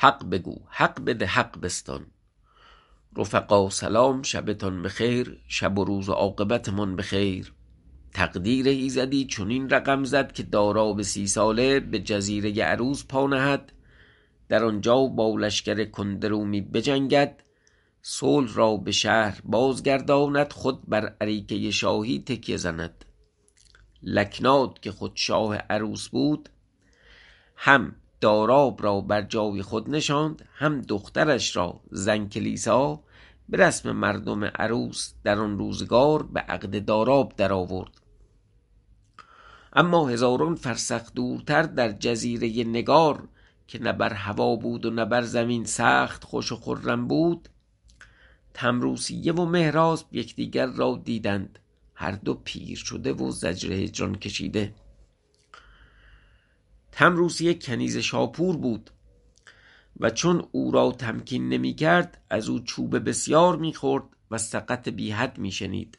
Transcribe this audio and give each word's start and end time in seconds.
حق 0.00 0.30
بگو 0.30 0.56
حق 0.68 1.04
بده 1.04 1.26
حق 1.26 1.60
بستان. 1.60 2.06
رفقا 3.16 3.70
سلام 3.70 4.22
شبتان 4.22 4.82
بخیر 4.82 5.40
شب 5.48 5.78
و 5.78 5.84
روز 5.84 6.08
و 6.08 6.12
عاقبتمان 6.12 6.96
بخیر. 6.96 7.52
تقدیر 8.14 8.68
ایزدی 8.68 9.24
چنین 9.24 9.70
رقم 9.70 10.04
زد 10.04 10.32
که 10.32 10.42
دارا 10.42 10.92
به 10.92 11.02
سی 11.02 11.26
ساله 11.26 11.80
به 11.80 11.98
جزیره 11.98 12.64
عروس 12.64 13.04
پا 13.04 13.26
نهد. 13.26 13.72
در 14.48 14.64
آنجا 14.64 15.04
با 15.04 15.36
لشکر 15.36 15.84
کندرومی 15.84 16.60
بجنگد. 16.60 17.42
صلح 18.02 18.54
را 18.54 18.76
به 18.76 18.92
شهر 18.92 19.40
بازگرداند 19.44 20.52
خود 20.52 20.88
بر 20.88 21.14
اریکه 21.20 21.70
شاهی 21.70 22.18
تکیه 22.18 22.56
زند. 22.56 23.04
لکناد 24.02 24.80
که 24.80 24.92
خود 24.92 25.12
شاه 25.14 25.56
عروس 25.56 26.08
بود 26.08 26.48
هم 27.56 27.94
داراب 28.20 28.82
را 28.82 29.00
بر 29.00 29.22
جای 29.22 29.62
خود 29.62 29.90
نشاند 29.90 30.48
هم 30.54 30.80
دخترش 30.80 31.56
را 31.56 31.80
زن 31.90 32.28
کلیسا 32.28 33.00
به 33.48 33.56
رسم 33.56 33.92
مردم 33.92 34.44
عروس 34.44 35.12
در 35.24 35.38
آن 35.38 35.58
روزگار 35.58 36.22
به 36.22 36.40
عقد 36.40 36.84
داراب 36.84 37.32
در 37.36 37.52
آورد 37.52 37.90
اما 39.72 40.08
هزاران 40.08 40.54
فرسخ 40.54 41.12
دورتر 41.14 41.62
در 41.62 41.92
جزیره 41.92 42.64
نگار 42.64 43.28
که 43.68 43.82
نه 43.82 43.92
بر 43.92 44.12
هوا 44.12 44.56
بود 44.56 44.86
و 44.86 44.90
نه 44.90 45.04
بر 45.04 45.22
زمین 45.22 45.64
سخت 45.64 46.24
خوش 46.24 46.52
و 46.52 46.56
خرم 46.56 47.08
بود 47.08 47.48
تمروسیه 48.54 49.32
و 49.32 49.44
مهراسپ 49.44 50.06
یکدیگر 50.12 50.66
را 50.66 51.00
دیدند. 51.04 51.58
هر 51.94 52.12
دو 52.12 52.34
پیر 52.34 52.78
شده 52.78 53.12
و 53.12 53.30
زجر 53.30 53.72
هجران 53.72 54.14
کشیده. 54.14 54.74
تمروسیه 56.98 57.54
کنیز 57.54 57.96
شاپور 57.96 58.56
بود 58.56 58.90
و 60.00 60.10
چون 60.10 60.48
او 60.52 60.70
را 60.70 60.92
تمکین 60.92 61.48
نمی 61.48 61.74
کرد 61.74 62.22
از 62.30 62.48
او 62.48 62.60
چوب 62.60 63.08
بسیار 63.08 63.56
می 63.56 63.74
خورد 63.74 64.04
و 64.30 64.38
سقط 64.38 64.88
بی 64.88 65.10
حد 65.10 65.38
می 65.38 65.52
شنید 65.52 65.98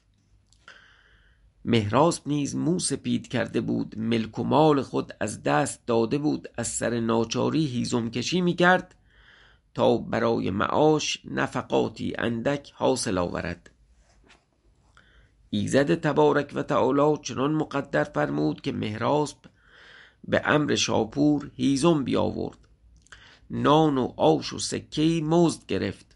مهراسپ 1.66 2.28
نیز 2.28 2.56
مو 2.56 2.80
سپید 2.80 3.28
کرده 3.28 3.62
بود 3.62 3.98
ملک 3.98 4.40
و 4.40 4.44
مال 4.44 4.82
خود 4.82 5.14
از 5.20 5.44
دست 5.44 5.86
داده 5.86 6.18
بود 6.18 6.48
از 6.58 6.68
سر 6.68 7.00
ناچاری 7.00 7.66
هیزم 7.66 8.10
کشی 8.10 8.42
می 8.42 8.54
کرد 8.54 8.96
تا 9.74 9.98
برای 9.98 10.52
معاش 10.52 11.22
نفقاتی 11.26 12.14
اندک 12.18 12.72
حاصل 12.76 13.18
آورد. 13.18 13.70
ایزد 15.50 15.96
تبارک 15.96 16.52
و 16.56 16.64
تعالی 16.64 17.18
چنان 17.22 17.52
مقدر 17.54 18.04
فرمود 18.04 18.62
که 18.62 18.72
مهراسپ 18.72 19.49
به 20.30 20.42
امر 20.46 20.76
شاپور 20.76 21.52
هیزم 21.56 22.04
بیاورد. 22.04 22.58
نان 23.50 23.98
و 23.98 24.14
آش 24.18 24.54
و 24.54 24.60
سکه 24.60 25.02
ای 25.02 25.22
مزد 25.22 25.66
گرفت. 25.66 26.16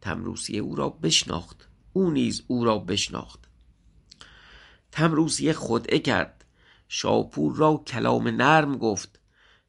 تمروسیه 0.00 0.60
او 0.60 0.74
را 0.76 0.88
بشناخت. 0.88 1.68
او 1.92 2.10
نیز 2.10 2.42
او 2.46 2.64
را 2.64 2.78
بشناخت. 2.78 3.48
تمروسیه 4.92 5.52
خدعه 5.52 5.98
کرد. 5.98 6.44
شاپور 6.88 7.56
را 7.56 7.82
کلام 7.86 8.28
نرم 8.28 8.78
گفت 8.78 9.20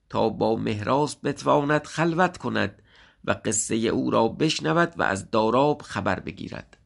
تا 0.09 0.29
با 0.29 0.55
مهراسپ 0.55 1.21
بتواند 1.21 1.85
خلوت 1.85 2.37
کند 2.37 2.81
و 3.25 3.35
قصه 3.45 3.75
او 3.75 4.11
را 4.11 4.27
بشنود 4.27 4.93
و 4.97 5.03
از 5.03 5.31
داراب 5.31 5.81
خبر 5.81 6.19
بگیرد. 6.19 6.77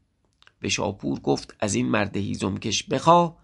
به 0.59 0.69
شاپور 0.69 1.19
گفت 1.19 1.55
از 1.59 1.75
این 1.75 1.89
مرد 1.89 2.17
هیزم 2.17 2.57
کش 2.57 2.83
بخواه 2.83 3.42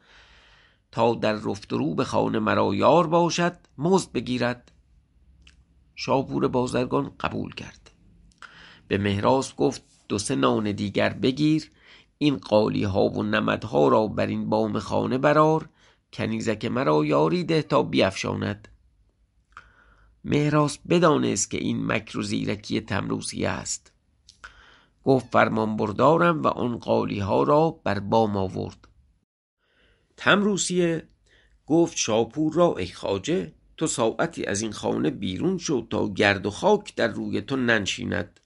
تا 0.92 1.16
در 1.16 1.34
رفت 1.34 1.74
رو 1.74 1.96
به 1.96 2.04
خانه 2.04 2.40
مرا 2.40 2.76
یار 2.76 3.08
باشد 3.08 3.58
مزد 3.78 4.12
بگیرد. 4.12 4.72
شاپور 5.96 6.48
بازرگان 6.48 7.12
قبول 7.20 7.54
کرد. 7.54 7.92
به 8.88 8.98
مهراسپ 8.98 9.56
گفت 9.56 9.84
دو 10.10 10.18
سه 10.18 10.36
نان 10.36 10.72
دیگر 10.72 11.10
بگیر 11.10 11.72
این 12.18 12.38
قالی 12.38 12.84
ها 12.84 13.10
و 13.10 13.24
نمدها 13.24 13.88
را 13.88 14.08
بر 14.08 14.28
این 14.28 14.50
بام 14.50 14.80
خانه 14.80 15.18
برآر 15.18 15.70
کنیزک 16.14 16.66
مرا 16.66 17.06
یاری 17.06 17.44
ده 17.44 17.62
تا 17.62 17.84
بیفشاند. 17.84 18.68
مهراسپ 20.24 20.82
بدانست 20.90 21.52
که 21.52 21.58
این 21.58 21.86
مکر 21.86 22.18
و 22.18 22.24
زیرکی 22.24 22.82
تمروسیه 22.82 23.50
است. 23.50 23.92
گفت 25.04 25.26
فرمان 25.32 25.78
بردارم 25.78 26.42
و 26.42 26.48
آن 26.48 26.78
قالی 26.78 27.20
ها 27.20 27.44
را 27.44 27.80
بر 27.84 28.00
بام 28.00 28.38
آورد. 28.38 28.89
تمروسیه. 30.20 31.04
گفت 31.66 31.98
شاپور 31.98 32.54
را 32.54 32.76
ای 32.78 32.88
خواجه 32.88 33.54
تو 33.78 33.88
ساعتی 33.88 34.46
از 34.46 34.62
این 34.62 34.72
خانه 34.72 35.10
بیرون 35.10 35.58
شو 35.58 35.88
تا 35.90 36.14
گرد 36.14 36.46
و 36.46 36.50
خاک 36.50 36.96
در 36.96 37.08
روی 37.08 37.42
تو 37.42 37.56
ننشیند. 37.56 38.40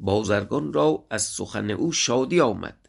بازرگان 0.00 0.72
را 0.72 1.06
از 1.10 1.22
سخن 1.22 1.70
او 1.70 1.92
شادی 1.92 2.40
آمد. 2.40 2.88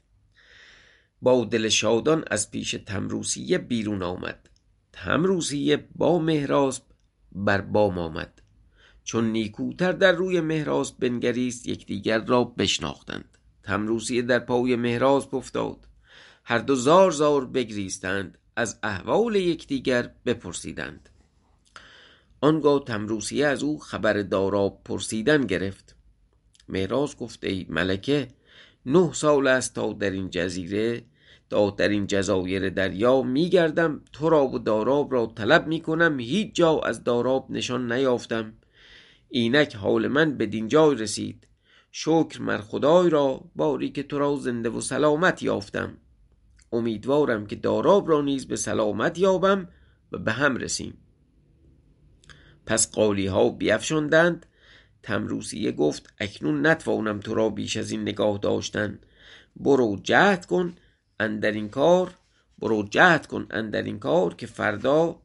با 1.22 1.46
دل 1.46 1.70
شادان 1.70 2.24
از 2.32 2.52
پیش 2.52 2.72
تمروسیه 2.86 3.58
بیرون 3.58 4.04
آمد. 4.04 4.50
تمروسیه 4.94 5.88
با 5.96 6.20
مهراسپ 6.20 6.84
بر 7.32 7.62
بام 7.62 7.98
آمد. 7.98 8.42
چون 9.04 9.32
نیکوتر 9.32 9.92
در 9.92 10.12
روی 10.12 10.42
مهراسپ 10.42 11.00
بنگریست 11.00 11.68
یکدیگر 11.68 12.26
را 12.26 12.44
بشناختند. 12.44 13.38
تمروسیه 13.64 14.22
در 14.22 14.40
پای 14.40 14.76
مهراسپ 14.76 15.34
افتاد. 15.34 15.89
هر 16.50 16.58
دو 16.58 16.76
زار 16.76 17.12
زار 17.12 17.46
بگریستند 17.46 18.38
از 18.56 18.80
احوال 18.84 19.36
یکدیگر 19.36 20.12
بپرسیدند. 20.26 21.10
آنگاه 22.42 22.84
تمروسیه 22.86 23.48
از 23.48 23.64
او 23.64 23.80
خبر 23.80 24.14
داراب 24.22 24.82
پرسیدن 24.86 25.42
گرفت. 25.42 25.96
مهراز 26.70 27.18
گفت 27.18 27.44
ای 27.44 27.66
ملکه 27.70 28.28
نه 28.86 29.14
سال 29.14 29.48
است 29.48 29.76
تا 29.76 29.94
در 29.94 30.10
این 30.10 30.30
جزیره 30.30 31.04
تا 31.50 31.70
در 31.70 31.88
این 31.88 32.08
جزایر 32.08 32.70
دریا 32.70 33.22
می 33.22 33.50
گردم 33.50 34.02
تو 34.14 34.30
را 34.30 34.48
و 34.48 34.60
داراب 34.60 35.14
را 35.14 35.34
طلب 35.36 35.68
می 35.68 35.82
کنم 35.82 36.20
هیچ 36.20 36.56
جا 36.56 36.80
از 36.80 37.04
داراب 37.04 37.52
نشان 37.52 37.92
نیافتم. 37.92 38.54
اینک 39.30 39.76
حال 39.76 40.08
من 40.08 40.38
بدین 40.38 40.68
جای 40.68 40.96
رسید. 40.96 41.48
شکر 41.92 42.42
مر 42.42 42.58
خدای 42.58 43.10
را 43.10 43.44
باری 43.56 43.90
که 43.90 44.04
تو 44.04 44.20
را 44.20 44.36
زنده 44.36 44.70
و 44.70 44.82
سلامت 44.82 45.44
یافتم. 45.44 45.98
امیدوارم 46.72 47.46
که 47.46 47.56
داراب 47.56 48.10
را 48.10 48.22
نیز 48.22 48.48
به 48.48 48.56
سلامت 48.56 49.20
یابم 49.20 49.68
و 50.12 50.18
به 50.18 50.32
هم 50.32 50.56
رسیم. 50.56 50.98
پس 52.66 52.92
قالی 52.92 53.28
ها 53.28 53.50
بیفشاندند 53.50 54.46
تمروسیه 55.04 55.72
گفت 55.72 56.14
اکنون 56.20 56.68
نتوانم 56.68 57.20
تو 57.20 57.34
را 57.34 57.50
بیش 57.50 57.78
از 57.78 57.92
این 57.92 58.02
نگاه 58.02 58.38
داشتن. 58.38 59.00
برو 59.56 60.00
جهد 60.04 60.46
کن 60.46 60.76
اندر 61.20 61.52
این 61.52 61.70
کار 61.70 62.16
برو 62.60 62.88
جهد 62.92 63.28
کن 63.28 63.48
اندر 63.52 63.82
این 63.82 64.00
کار 64.00 64.34
که 64.34 64.48
فردا 64.48 65.22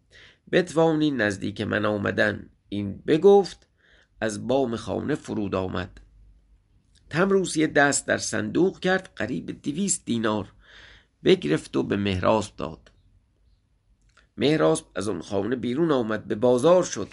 بتوانی 0.53 1.11
نزدیک 1.11 1.61
من 1.61 1.85
آمدن. 1.85 2.49
این 2.69 3.03
بگفت 3.07 3.69
از 4.21 4.47
بام 4.47 4.77
خانه 4.77 5.15
فرود 5.15 5.55
آمد. 5.55 6.01
تمروسیه 7.11 7.67
دست 7.67 8.07
در 8.07 8.19
صندوق 8.19 8.81
کرد 8.81 9.13
قریب 9.17 9.63
دویست 9.63 10.05
دینار 10.05 10.53
بگرفت 11.25 11.77
و 11.77 11.83
به 11.83 11.97
مهراسپ 11.97 12.57
داد. 12.57 12.91
مهراسپ 14.37 14.87
از 14.95 15.09
آن 15.09 15.23
خانه 15.23 15.57
بیرون 15.57 15.91
آمد 15.91 16.25
به 16.25 16.35
بازار 16.35 16.85
شد. 16.85 17.09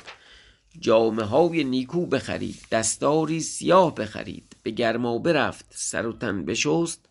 جامه 0.80 1.24
های 1.24 1.64
نیکو 1.64 2.06
بخرید 2.06 2.66
دستاری 2.72 3.40
سیاه 3.40 3.96
بخرید. 3.96 4.56
به 4.64 4.72
گرمابه 4.72 5.34
رفت 5.34 5.66
سر 5.70 6.08
و 6.08 6.14
تن 6.14 6.46
بشست 6.46 7.06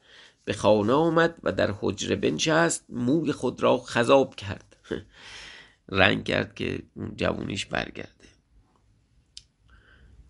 به 0.45 0.53
خانه 0.53 0.93
آمد 0.93 1.35
و 1.43 1.53
در 1.53 1.75
حجره 1.81 2.17
بنشست 2.17 2.85
موی 2.89 3.33
خود 3.33 3.63
را 3.63 3.79
خضاب 3.79 4.35
کرد. 4.35 4.77
رنگ 5.89 6.25
کرد 6.25 6.55
که 6.55 6.83
اون 6.95 7.17
جوونیش 7.17 7.67
برگرده. 7.67 8.11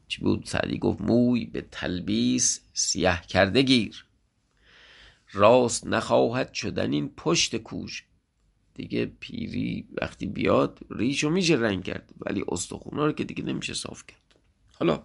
چی 0.08 0.20
بود؟ 0.20 0.44
سعدی 0.46 0.78
گفت 0.78 1.00
موی 1.00 1.44
به 1.44 1.66
تلبیس 1.70 2.60
سیاه 2.72 3.26
کرده 3.26 3.62
گیر. 3.62 4.04
راست 5.32 5.86
نخواهد 5.86 6.54
شدن 6.54 6.92
این 6.92 7.14
پشت 7.16 7.56
کوش 7.56 8.04
دیگه 8.74 9.06
پیری 9.06 9.88
وقتی 10.02 10.26
بیاد 10.26 10.78
ریشو 10.90 11.30
میشه 11.30 11.54
رنگ 11.54 11.84
کرد 11.84 12.10
ولی 12.20 12.44
استخونا 12.48 13.06
رو 13.06 13.12
که 13.12 13.24
دیگه 13.24 13.44
نمیشه 13.44 13.74
صاف 13.74 14.06
کرد. 14.06 14.34
حالا 14.74 15.02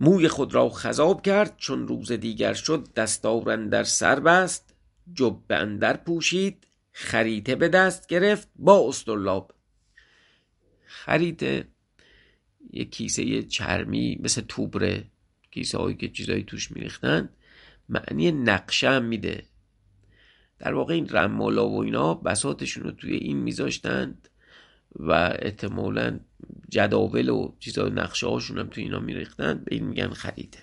موی 0.00 0.28
خود 0.28 0.54
را 0.54 0.68
خذاب 0.68 1.22
کرد 1.22 1.56
چون 1.56 1.88
روز 1.88 2.12
دیگر 2.12 2.54
شد 2.54 2.88
دستار 2.94 3.50
اندر 3.50 3.84
سر 3.84 4.20
بست 4.20 4.74
جبه 5.14 5.56
اندر 5.56 5.96
پوشید 5.96 6.66
خریطه 6.92 7.54
به 7.54 7.68
دست 7.68 8.06
گرفت 8.06 8.48
با 8.56 8.88
استرلاب. 8.88 9.54
خریطه 10.84 11.68
یه 12.72 12.84
کیسه 12.84 13.42
چرمی 13.42 14.18
مثل 14.20 14.40
توبره 14.40 15.04
کیسه 15.50 15.78
هایی 15.78 15.96
که 15.96 16.08
چیزایی 16.08 16.42
توش 16.42 16.70
میریختن 16.70 17.28
معنی 17.88 18.32
نقشه 18.32 18.90
هم 18.90 19.04
میده. 19.04 19.44
در 20.58 20.74
واقع 20.74 20.94
این 20.94 21.08
رمالا 21.08 21.68
و 21.68 21.82
اینا 21.82 22.14
بساتشون 22.14 22.82
رو 22.82 22.90
توی 22.90 23.16
این 23.16 23.36
میذاشتند 23.36 24.28
و 24.96 25.12
احتمالا 25.38 26.20
جداول 26.68 27.28
و 27.28 27.54
چیزای 27.58 27.90
نقشه 27.90 28.26
هاشون 28.26 28.58
هم 28.58 28.68
تو 28.68 28.80
اینا 28.80 28.98
میریختن. 28.98 29.62
به 29.64 29.74
این 29.74 29.84
میگن 29.84 30.08
خریده. 30.08 30.58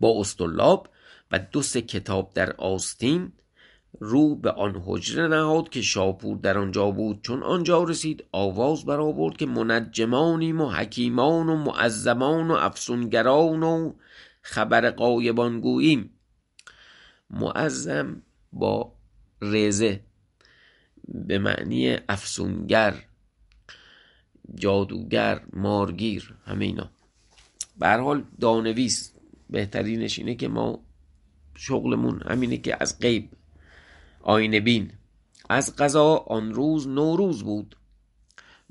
با 0.00 0.20
استولاب 0.20 0.88
و 1.30 1.38
دو 1.38 1.62
سه 1.62 1.82
کتاب 1.82 2.32
در 2.34 2.52
آستین 2.52 3.32
رو 4.00 4.36
به 4.36 4.50
آن 4.50 4.82
حجره 4.86 5.28
نهاد 5.28 5.68
که 5.68 5.82
شاپور 5.82 6.38
در 6.38 6.58
آنجا 6.58 6.90
بود. 6.90 7.22
چون 7.22 7.42
آنجا 7.42 7.84
رسید 7.84 8.24
آواز 8.32 8.84
برآورد 8.84 9.36
که 9.36 9.46
منجمانیم 9.46 10.60
و 10.60 10.70
حکیمان 10.70 11.48
و 11.48 11.56
معظمان 11.56 12.50
و 12.50 12.54
افسونگران 12.54 13.62
و 13.62 13.92
خبر 14.42 14.90
قایبان 14.90 15.60
گوییم. 15.60 16.10
معظم 17.30 18.22
با 18.52 18.92
رزه 19.42 20.00
به 21.08 21.38
معنی 21.38 21.96
افسونگر 22.08 22.94
جادوگر 24.54 25.42
مارگیر 25.52 26.34
همه 26.44 26.64
اینا. 26.64 26.90
به 27.78 27.88
حال 27.88 28.24
دانویس 28.40 29.12
بهترینش 29.50 30.18
اینه 30.18 30.34
که 30.34 30.48
ما 30.48 30.84
شغلمون 31.54 32.22
همینه 32.22 32.56
که 32.56 32.76
از 32.80 32.98
غیب 32.98 33.30
آینه 34.22 34.60
بین. 34.60 34.92
از 35.48 35.76
قضا 35.76 36.16
آن 36.16 36.54
روز 36.54 36.88
نوروز 36.88 37.42
بود 37.44 37.76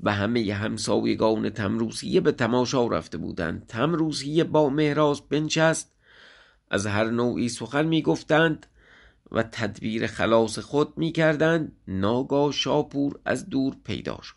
و 0.00 0.12
همه 0.12 0.54
همسایگان 0.54 1.50
تمروسیه 1.50 2.20
به 2.20 2.32
تماشا 2.32 2.86
رفته 2.86 3.18
بودند. 3.18 3.66
تمروسیه 3.66 4.44
با 4.44 4.68
مهراز 4.68 5.20
بنشست. 5.20 5.92
از 6.70 6.86
هر 6.86 7.04
نوعی 7.04 7.48
سخن 7.48 7.86
می‌گفتند 7.86 8.66
و 9.32 9.42
تدبیر 9.42 10.06
خلاص 10.06 10.58
خود 10.58 10.98
می‌کردند. 10.98 11.72
ناگاه 11.88 12.52
شاپور 12.52 13.20
از 13.24 13.50
دور 13.50 13.76
پیدا 13.84 14.18
شد. 14.22 14.36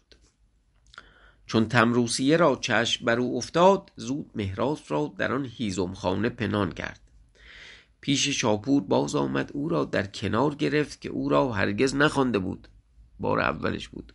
چون 1.45 1.67
تمروسیه 1.67 2.37
را 2.37 2.55
چشم 2.61 3.05
بر 3.05 3.19
او 3.19 3.37
افتاد 3.37 3.91
زود 3.95 4.31
مهراز 4.35 4.79
را 4.87 5.13
در 5.17 5.33
آن 5.33 5.45
هیزم 5.45 5.93
خانه 5.93 6.29
پنهان 6.29 6.71
کرد. 6.71 7.04
پیش 8.05 8.27
شاپور 8.27 8.81
باز 8.81 9.15
آمد 9.15 9.51
او 9.53 9.69
را 9.69 9.85
در 9.85 10.05
کنار 10.05 10.55
گرفت 10.55 11.01
که 11.01 11.09
او 11.09 11.29
را 11.29 11.51
هرگز 11.51 11.95
نخوانده 11.95 12.39
بود. 12.39 12.67
بار 13.19 13.39
اولش 13.39 13.87
بود. 13.87 14.13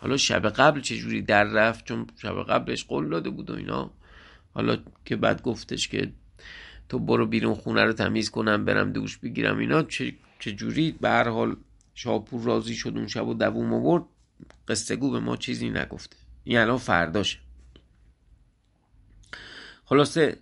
حالا 0.00 0.16
شب 0.16 0.48
قبل 0.48 0.80
چجوری 0.80 1.22
در 1.22 1.44
رفت؟ 1.44 1.84
چون 1.84 2.06
شب 2.16 2.42
قبلش 2.42 2.84
قول 2.84 3.08
داده 3.08 3.30
بود 3.30 3.50
و 3.50 3.54
اینا. 3.54 3.90
حالا 4.54 4.78
که 5.04 5.16
بعد 5.16 5.42
گفتش 5.42 5.88
که 5.88 6.12
تو 6.88 6.98
برو 6.98 7.26
بیرون 7.26 7.54
خونه 7.54 7.84
رو 7.84 7.92
تمیز 7.92 8.30
کنم 8.30 8.64
برم 8.64 8.92
دوش 8.92 9.18
بگیرم 9.18 9.58
اینا 9.58 9.82
چجوری 10.38 10.92
به 10.92 11.08
هر 11.08 11.28
حال 11.28 11.56
شاپور 11.94 12.42
راضی 12.42 12.74
شد 12.74 12.92
اون 12.96 13.06
شب 13.06 13.26
و 13.26 13.34
دووم 13.34 13.74
آورد. 13.74 14.04
قصه 14.68 14.96
گو 14.96 15.10
به 15.10 15.20
ما 15.20 15.36
چیزی 15.36 15.70
نگفته. 15.70 16.16
این 16.44 16.58
الان 16.58 16.78
فرداشه. 16.78 17.38
خلاصه 19.84 20.38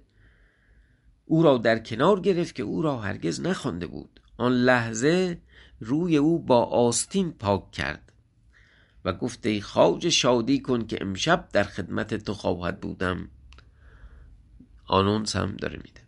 او 1.32 1.42
را 1.42 1.58
در 1.58 1.78
کنار 1.78 2.20
گرفت 2.20 2.54
که 2.54 2.62
او 2.62 2.82
را 2.82 2.98
هرگز 2.98 3.40
نخوانده 3.40 3.86
بود. 3.86 4.20
آن 4.36 4.52
لحظه 4.52 5.40
روی 5.80 6.16
او 6.16 6.38
با 6.38 6.64
آستین 6.64 7.32
پاک 7.32 7.70
کرد 7.70 8.12
و 9.04 9.12
گفته 9.12 9.48
ای 9.48 9.60
خواج 9.60 10.08
شادی 10.08 10.60
کن 10.60 10.86
که 10.86 10.98
امشب 11.00 11.48
در 11.52 11.62
خدمت 11.62 12.14
تو 12.14 12.34
خواهد 12.34 12.80
بودم. 12.80 13.28
آنونس 14.86 15.36
هم 15.36 15.56
داره 15.56 15.76
میده. 15.76 16.00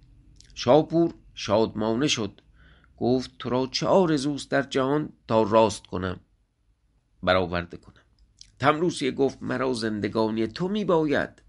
شاپور 0.55 1.15
شادمانه 1.35 2.06
شد. 2.06 2.41
گفت 2.97 3.31
تو 3.38 3.50
را 3.50 3.67
چه 3.73 3.87
آرزوست 3.87 4.50
در 4.50 4.62
جهان 4.62 5.12
تا 5.29 5.43
راست 5.43 5.87
کنم 5.87 6.20
برآورده 7.23 7.77
کنم. 7.77 8.03
تمروسیه 8.59 9.11
گفت 9.11 9.38
مرا 9.43 9.73
زندگانی 9.73 10.47
تو 10.47 10.69
می 10.69 10.85
باید 10.85 11.44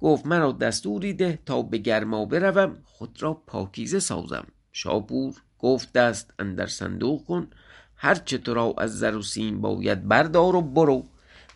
گفت 0.00 0.26
مرا 0.26 0.52
دستوری 0.52 1.12
ده 1.12 1.38
تا 1.46 1.62
به 1.62 1.78
گرما 1.78 2.24
بروم 2.24 2.76
خود 2.84 3.22
را 3.22 3.34
پاکیزه 3.34 4.00
سازم. 4.00 4.46
شاپور 4.72 5.34
گفت 5.58 5.92
دست 5.92 6.34
اندر 6.38 6.66
صندوق 6.66 7.24
کن 7.24 7.50
هرچه 7.96 8.38
تو 8.38 8.54
را 8.54 8.74
از 8.78 8.98
زر 8.98 9.16
و 9.16 9.22
سیم 9.22 9.60
باید 9.60 10.08
بردار 10.08 10.56
و 10.56 10.62
برو. 10.62 11.08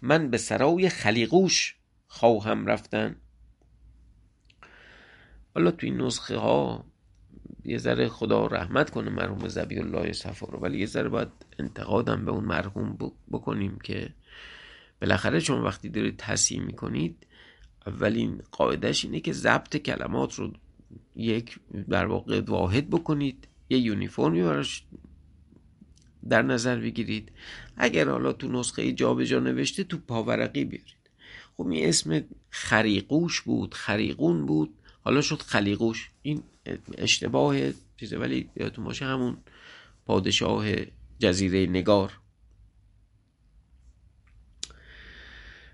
من 0.03 0.31
به 0.31 0.39
سرای 0.39 0.89
خلیقوش 0.89 1.77
خواهم 2.07 2.67
رفتن. 2.67 3.17
حالا 5.55 5.71
تو 5.71 5.87
این 5.87 6.01
نسخه 6.01 6.37
ها 6.37 6.85
یه 7.65 7.79
ذره 7.79 8.09
خدا 8.09 8.47
رحمت 8.47 8.91
کنه 8.91 9.11
مرحوم 9.11 9.49
زبی 9.49 9.79
الله 9.79 10.13
صفا 10.13 10.47
رو 10.47 10.59
ولی 10.59 10.79
یه 10.79 10.87
ذره 10.87 11.09
باید 11.09 11.29
انتقادم 11.59 12.25
به 12.25 12.31
اون 12.31 12.45
مرحوم 12.45 12.99
بکنیم 13.33 13.79
که 13.85 14.11
بالاخره 15.01 15.41
چون 15.41 15.61
وقتی 15.61 15.89
دارید 15.89 16.17
تصحیح 16.17 16.61
می‌کنید 16.61 17.27
اولین 17.87 18.43
قاعدش 18.53 19.05
اینه 19.05 19.21
که 19.21 19.33
ضبط 19.33 19.77
کلمات 19.77 20.35
رو 20.35 20.53
یک 21.17 21.59
در 21.89 22.07
واقع 22.07 22.41
واحد 22.41 22.91
بکنید 22.91 23.49
یه 23.71 23.79
یونیفرمی 23.79 24.43
براش 24.43 24.85
در 26.29 26.43
نظر 26.43 26.77
بگیرید. 26.77 27.33
اگر 27.77 28.09
حالا 28.09 28.33
تو 28.33 28.49
نسخه 28.49 28.93
جابجا 28.93 29.41
نوشته 29.41 29.85
تو 29.85 29.99
پاورقی 29.99 30.65
بیارید. 30.65 31.11
خب 31.57 31.67
این 31.67 31.89
اسم 31.89 32.25
خریقوش 32.51 33.41
بود 33.41 33.75
خریقون 33.75 34.47
بود 34.47 34.75
حالا 35.05 35.21
شد 35.21 35.43
خلیقوش. 35.43 36.11
این 36.23 36.43
اشتباه 36.99 37.57
چیزه 37.97 38.19
ولی 38.19 38.51
یادتون 38.57 38.85
باشه 38.85 39.05
همون 39.05 39.37
پادشاه 40.07 40.67
جزیره 41.19 41.67
نگار. 41.67 42.13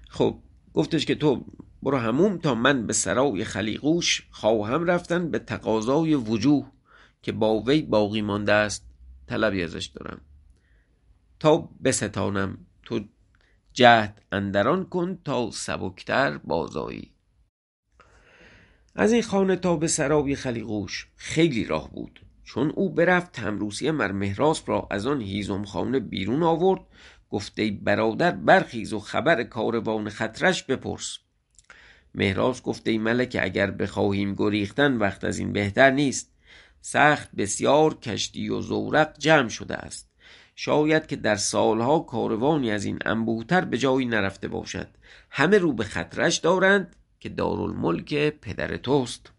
خب 0.09 0.39
گفتش 0.75 1.07
که 1.07 1.15
تو 1.15 1.45
برو 1.85 1.99
هموم 1.99 2.39
تا 2.39 2.55
من 2.55 2.87
به 2.87 2.93
سرای 2.93 3.45
خلیقوش 3.45 4.29
خواهم 4.31 4.85
رفتن 4.85 5.31
به 5.31 5.39
تقاضای 5.39 6.15
وجوه 6.15 6.71
که 7.23 7.33
با 7.33 7.61
وی 7.61 7.83
باقی 7.83 8.23
مانده 8.23 8.53
است. 8.53 8.87
طلبی 9.27 9.63
ازش 9.63 9.85
دارم. 9.85 10.21
تا 11.41 11.69
بستانم 11.85 12.59
تو 12.83 13.01
جهد 13.73 14.23
اندران 14.33 14.85
کن 14.85 15.19
تا 15.25 15.51
سبکتر 15.51 16.39
بازایی 16.39 17.11
از 18.95 19.13
این 19.13 19.23
خانه 19.23 19.57
تا 19.57 19.77
به 19.77 19.89
سرای 19.89 20.37
خلیقوش 20.37 21.09
خیلی 21.17 21.65
راه 21.65 21.91
بود. 21.91 22.21
چون 22.45 22.71
او 22.71 22.95
برفت 22.95 23.33
تمروسی 23.33 23.91
مر 23.91 24.13
مهراس 24.13 24.63
را 24.67 24.89
از 24.91 25.07
آن 25.07 25.21
هیزم 25.21 25.65
خانه 25.65 26.01
بیرون 26.01 26.43
آورد. 26.43 26.81
گفته 27.31 27.79
برادر 27.83 28.31
برخیز 28.31 28.93
و 28.93 29.01
خبر 29.01 29.43
کاروان 29.43 30.09
خطرش 30.09 30.63
بپرس. 30.63 31.24
مهراز 32.15 32.63
گفته 32.63 32.91
ای 32.91 32.99
ملک 32.99 33.37
اگر 33.41 33.71
بخواهیم 33.71 34.35
گریختن 34.35 34.97
وقت 34.97 35.25
از 35.25 35.39
این 35.39 35.53
بهتر 35.53 35.91
نیست. 35.91 36.31
سخت 36.81 37.29
بسیار 37.37 37.95
کشتی 37.95 38.49
و 38.49 38.61
زورق 38.61 39.19
جمع 39.19 39.49
شده 39.49 39.75
است. 39.75 40.11
شاید 40.57 41.07
که 41.07 41.17
در 41.17 41.37
سالها 41.37 41.99
کاروانی 41.99 42.71
از 42.71 42.85
این 42.85 42.99
انبوهتر 43.05 43.61
به 43.61 43.79
جایی 43.79 44.07
نرفته 44.07 44.49
باشد. 44.49 44.89
همه 45.31 45.59
رو 45.59 45.73
به 45.73 45.85
خطرش 45.85 46.37
دارند 46.37 46.97
که 47.21 47.29
دارالملک 47.29 48.15
پدر 48.15 48.77
توست. 48.77 49.31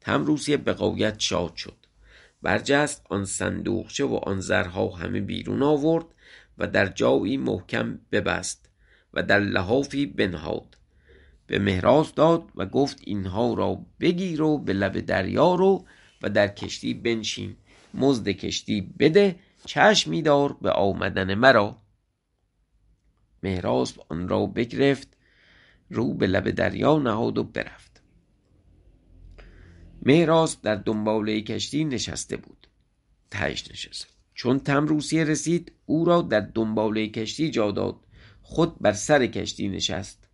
تمروسیه 0.00 0.56
به 0.56 0.72
قویت 0.72 1.20
شاد 1.20 1.56
شد. 1.56 1.76
برجست 2.42 3.06
آن 3.08 3.24
صندوقچه 3.24 4.04
و 4.04 4.14
آن 4.14 4.40
زرها 4.40 4.88
همه 4.88 5.20
بیرون 5.20 5.62
آورد 5.62 6.06
و 6.58 6.66
در 6.66 6.86
جایی 6.86 7.36
محکم 7.36 7.98
ببست 8.12 8.70
و 9.14 9.22
در 9.22 9.40
لحافی 9.40 10.06
بنهاد. 10.06 10.77
به 11.48 11.58
مهراز 11.58 12.14
داد 12.14 12.44
و 12.56 12.66
گفت 12.66 13.00
اینها 13.04 13.54
را 13.54 13.86
بگیر 14.00 14.42
و 14.42 14.58
به 14.58 14.72
لب 14.72 15.00
دریا 15.00 15.54
رو 15.54 15.86
و 16.22 16.30
در 16.30 16.48
کشتی 16.48 16.94
بنشین. 16.94 17.56
مزد 17.94 18.28
کشتی 18.28 18.80
بده 18.80 19.36
چشمی 19.66 20.22
دار 20.22 20.52
به 20.52 20.70
آمدن 20.70 21.34
مرا. 21.34 21.82
مهراز 23.42 23.94
آن 24.08 24.28
را 24.28 24.46
بگرفت 24.46 25.16
رو 25.90 26.14
به 26.14 26.26
لب 26.26 26.50
دریا 26.50 26.98
نهاد 26.98 27.38
و 27.38 27.44
برفت. 27.44 28.02
مهراز 30.02 30.62
در 30.62 30.74
دنباله 30.74 31.40
کشتی 31.40 31.84
نشسته 31.84 32.36
بود. 32.36 32.66
تهش 33.30 33.70
نشسته 33.70 34.08
چون 34.34 34.58
تمروسیه 34.58 35.24
رسید 35.24 35.72
او 35.86 36.04
را 36.04 36.22
در 36.22 36.40
دنباله 36.40 37.08
کشتی 37.08 37.50
جا 37.50 37.70
داد. 37.70 37.96
خود 38.42 38.78
بر 38.78 38.92
سر 38.92 39.26
کشتی 39.26 39.68
نشست. 39.68 40.27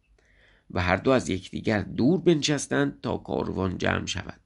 و 0.70 0.82
هر 0.82 0.96
دو 0.96 1.10
از 1.10 1.28
یکدیگر 1.28 1.82
دور 1.82 2.20
بنشستند 2.20 3.00
تا 3.00 3.16
کاروان 3.16 3.78
جمع 3.78 4.06
شود. 4.06 4.40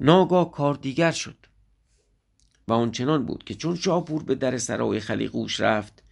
ناگاه 0.00 0.52
کار 0.52 0.74
دیگر 0.74 1.10
شد 1.10 1.36
و 2.68 2.72
آنچنان 2.72 3.26
بود 3.26 3.44
که 3.44 3.54
چون 3.54 3.76
شاپور 3.76 4.22
به 4.22 4.34
در 4.34 4.58
سرای 4.58 5.00
خلیقوش 5.00 5.60
رفت 5.60 6.02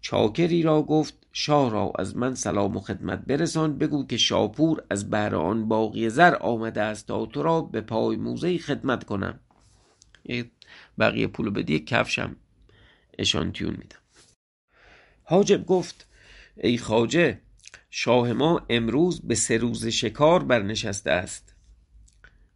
چاکری 0.00 0.62
را 0.62 0.82
گفت 0.82 1.26
شاه 1.32 1.70
را 1.70 1.92
از 1.98 2.16
من 2.16 2.34
سلام 2.34 2.76
و 2.76 2.80
خدمت 2.80 3.18
برسان 3.18 3.78
بگو 3.78 4.06
که 4.06 4.16
شاپور 4.16 4.84
از 4.90 5.10
بهر 5.10 5.34
آن 5.34 5.68
باقی 5.68 6.08
زر 6.08 6.34
آمده 6.34 6.82
است 6.82 7.06
تا 7.06 7.26
تو 7.26 7.42
را 7.42 7.60
به 7.60 7.80
پای 7.80 8.16
موزه 8.16 8.58
خدمت 8.58 9.04
کنم. 9.04 9.40
بقیه 10.98 11.26
پول 11.26 11.50
بدی 11.50 11.78
کفشم 11.78 12.36
اشانتیون 13.18 13.70
میدم. 13.70 13.98
حاجب 15.22 15.66
گفت 15.66 16.06
ای 16.62 16.78
خاجه 16.78 17.40
شاه 17.90 18.32
ما 18.32 18.62
امروز 18.68 19.20
به 19.20 19.34
سه 19.34 19.56
روز 19.56 19.86
شکار 19.86 20.44
برنشسته 20.44 21.10
است. 21.10 21.54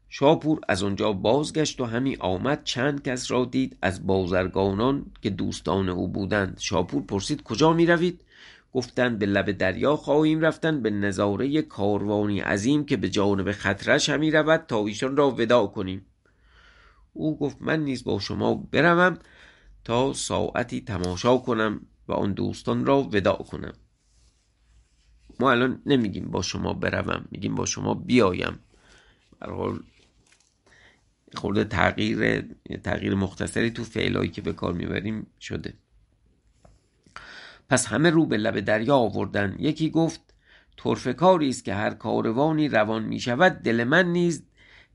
شاپور 0.09 0.61
از 0.69 0.83
آنجا 0.83 1.13
بازگشت 1.13 1.81
و 1.81 1.85
همی 1.85 2.17
آمد 2.21 2.65
چند 2.65 3.03
کس 3.03 3.31
را 3.31 3.45
دید 3.45 3.77
از 3.83 4.07
بازرگانان 4.07 5.07
که 5.23 5.31
دوستان 5.31 5.89
او 5.89 6.09
بودند. 6.09 6.59
شاپور 6.61 7.03
پرسید 7.03 7.43
کجا 7.43 7.73
می 7.73 7.87
روید؟ 7.87 8.25
گفتند 8.73 9.19
به 9.19 9.27
لب 9.27 9.51
دریا 9.51 9.97
خواهیم 9.97 10.41
رفتن 10.41 10.83
به 10.83 10.91
نظاره 10.91 11.63
کاروانی 11.63 12.41
عظیم 12.41 12.85
که 12.85 12.97
به 12.97 13.09
جانب 13.09 13.53
خطرش 13.53 14.09
همی 14.09 14.31
رود 14.31 14.65
تا 14.69 14.87
ایشان 14.87 15.17
را 15.17 15.31
ودا 15.31 15.67
کنیم. 15.67 16.07
او 17.13 17.39
گفت 17.39 17.57
من 17.61 17.85
نیز 17.85 18.05
با 18.05 18.19
شما 18.19 18.55
بروم 18.55 19.19
تا 19.85 20.13
ساعتی 20.13 20.81
تماشا 20.81 21.37
کنم 21.37 21.81
و 22.09 22.13
آن 22.13 22.33
دوستان 22.33 22.87
را 22.87 23.03
ودا 23.03 23.33
کنم. 23.33 23.73
ما 25.41 25.51
الان 25.51 25.83
نمیگیم 25.87 26.25
با 26.25 26.43
شما 26.43 26.73
بروم 26.73 27.25
میگیم 27.31 27.55
با 27.55 27.67
شما 27.67 27.95
بیایم. 27.95 28.59
حال 29.41 29.81
خورده 31.35 31.65
تغییر 31.65 32.45
تغییر 32.85 33.15
مختصری 33.15 33.71
تو 33.71 33.85
فعلایی 33.85 34.31
که 34.31 34.43
به 34.43 34.53
کار 34.53 34.73
می‌بریم 34.73 35.27
شده. 35.41 35.75
پس 37.69 37.87
همه 37.87 38.11
رو 38.11 38.27
به 38.27 38.37
لب 38.37 38.61
دریا 38.61 38.97
آوردن. 38.97 39.57
یکی 39.59 39.91
گفت 39.91 40.21
طرف 40.77 41.09
کاری 41.09 41.49
است 41.49 41.65
که 41.65 41.75
هر 41.75 41.91
کاروانی 41.91 42.69
روان 42.69 43.05
می 43.05 43.21
شود 43.21 43.53
دل 43.53 43.85
من 43.85 44.13
نیز 44.13 44.43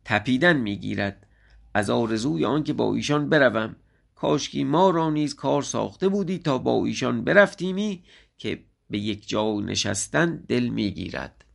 تپیدن 0.05 0.57
می‌گیرد. 0.57 1.27
از 1.73 1.89
آرزوی 1.89 2.45
آنکه 2.45 2.73
با 2.73 2.95
ایشان 2.95 3.29
بروم. 3.29 3.75
کاشکی 4.15 4.63
ما 4.63 4.89
را 4.89 5.09
نیز 5.09 5.35
کار 5.35 5.61
ساخته 5.61 6.09
بودی 6.09 6.39
تا 6.39 6.57
با 6.57 6.85
ایشان 6.85 7.23
برفتیمی 7.23 8.03
که 8.37 8.63
به 8.89 8.97
یک 8.97 9.29
جا 9.29 9.59
نشستن 9.59 10.35
دل 10.35 10.67
می‌گیرد. 10.67 11.45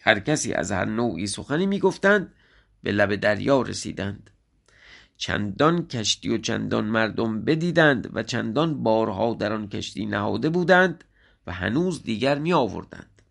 هر 0.00 0.20
کسی 0.20 0.52
از 0.52 0.72
هر 0.72 0.84
نوعی 0.84 1.26
سخنی 1.26 1.66
می‌گفتند 1.66 2.34
به 2.82 2.92
لب 2.92 3.14
دریا 3.14 3.62
رسیدند. 3.62 4.30
چندان 5.16 5.86
کشتی 5.86 6.28
و 6.28 6.38
چندان 6.38 6.84
مردم 6.84 7.44
بدیدند 7.44 8.10
و 8.16 8.22
چندان 8.22 8.82
بارها 8.82 9.34
در 9.34 9.52
آن 9.52 9.68
کشتی 9.68 10.06
نهاده 10.06 10.50
بودند 10.50 11.04
و 11.46 11.52
هنوز 11.52 12.02
دیگر 12.02 12.38
می 12.38 12.52
آوردند 12.52 13.22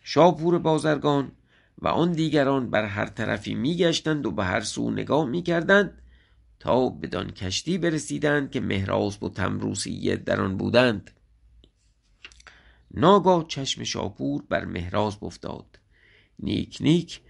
شاپور 0.00 0.58
بازرگان 0.58 1.32
و 1.78 1.88
آن 1.88 2.12
دیگران 2.12 2.70
بر 2.70 2.84
هر 2.84 3.06
طرفی 3.06 3.54
میگشتند 3.54 4.26
و 4.26 4.30
به 4.30 4.44
هر 4.44 4.60
سو 4.60 4.90
نگاه 4.90 5.26
می‌کردند 5.26 6.02
تا 6.60 6.88
بدان 6.88 7.30
کشتی 7.30 7.78
برسیدند 7.78 8.50
که 8.50 8.60
مهراز 8.60 9.22
و 9.22 9.28
تمروسیه 9.28 10.16
در 10.16 10.40
آن 10.40 10.56
بودند. 10.56 11.10
ناگاه 12.90 13.44
چشم 13.48 13.84
شاپور 13.84 14.42
بر 14.48 14.64
مهراز 14.64 15.18
افتاد. 15.22 15.78
نیک 16.38 16.78
نیک 16.80 17.20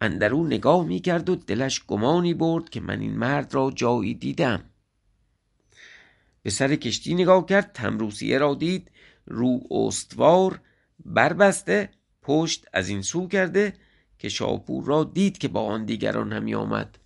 اندرو 0.00 0.46
نگاه 0.46 0.84
می‌کرد 0.84 1.28
و 1.28 1.36
دلش 1.36 1.84
گمانی 1.86 2.34
برد 2.34 2.68
که 2.70 2.80
من 2.80 3.00
این 3.00 3.18
مرد 3.18 3.54
را 3.54 3.70
جایی 3.70 4.14
دیدم. 4.14 4.64
به 6.42 6.50
سر 6.50 6.76
کشتی 6.76 7.14
نگاه 7.14 7.46
کرد 7.46 7.72
تمروسیه 7.72 8.38
را 8.38 8.54
دید 8.54 8.90
رو 9.26 9.60
استوار 9.70 10.60
بربسته 11.04 11.90
پشت 12.22 12.66
از 12.72 12.88
این 12.88 13.02
سو 13.02 13.28
کرده 13.28 13.72
که 14.18 14.28
شاپور 14.28 14.84
را 14.84 15.04
دید 15.04 15.38
که 15.38 15.48
با 15.48 15.62
آن 15.62 15.84
دیگران 15.84 16.32
همی 16.32 16.54
آمد. 16.54 16.98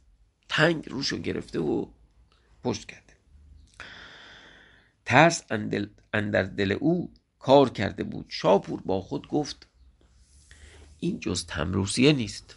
تنگ 0.48 0.88
روشو 0.88 1.18
گرفته 1.18 1.58
و 1.58 1.86
پشت 2.64 2.86
کرده. 2.86 3.12
ترس 5.04 5.44
اندر 6.12 6.42
دل 6.42 6.72
او 6.72 7.12
کار 7.38 7.70
کرده 7.70 8.04
بود. 8.04 8.26
شاپور 8.28 8.80
با 8.80 9.00
خود 9.00 9.28
گفت 9.28 9.66
این 10.98 11.20
جز 11.20 11.46
تمروسیه 11.46 12.12
نیست. 12.12 12.54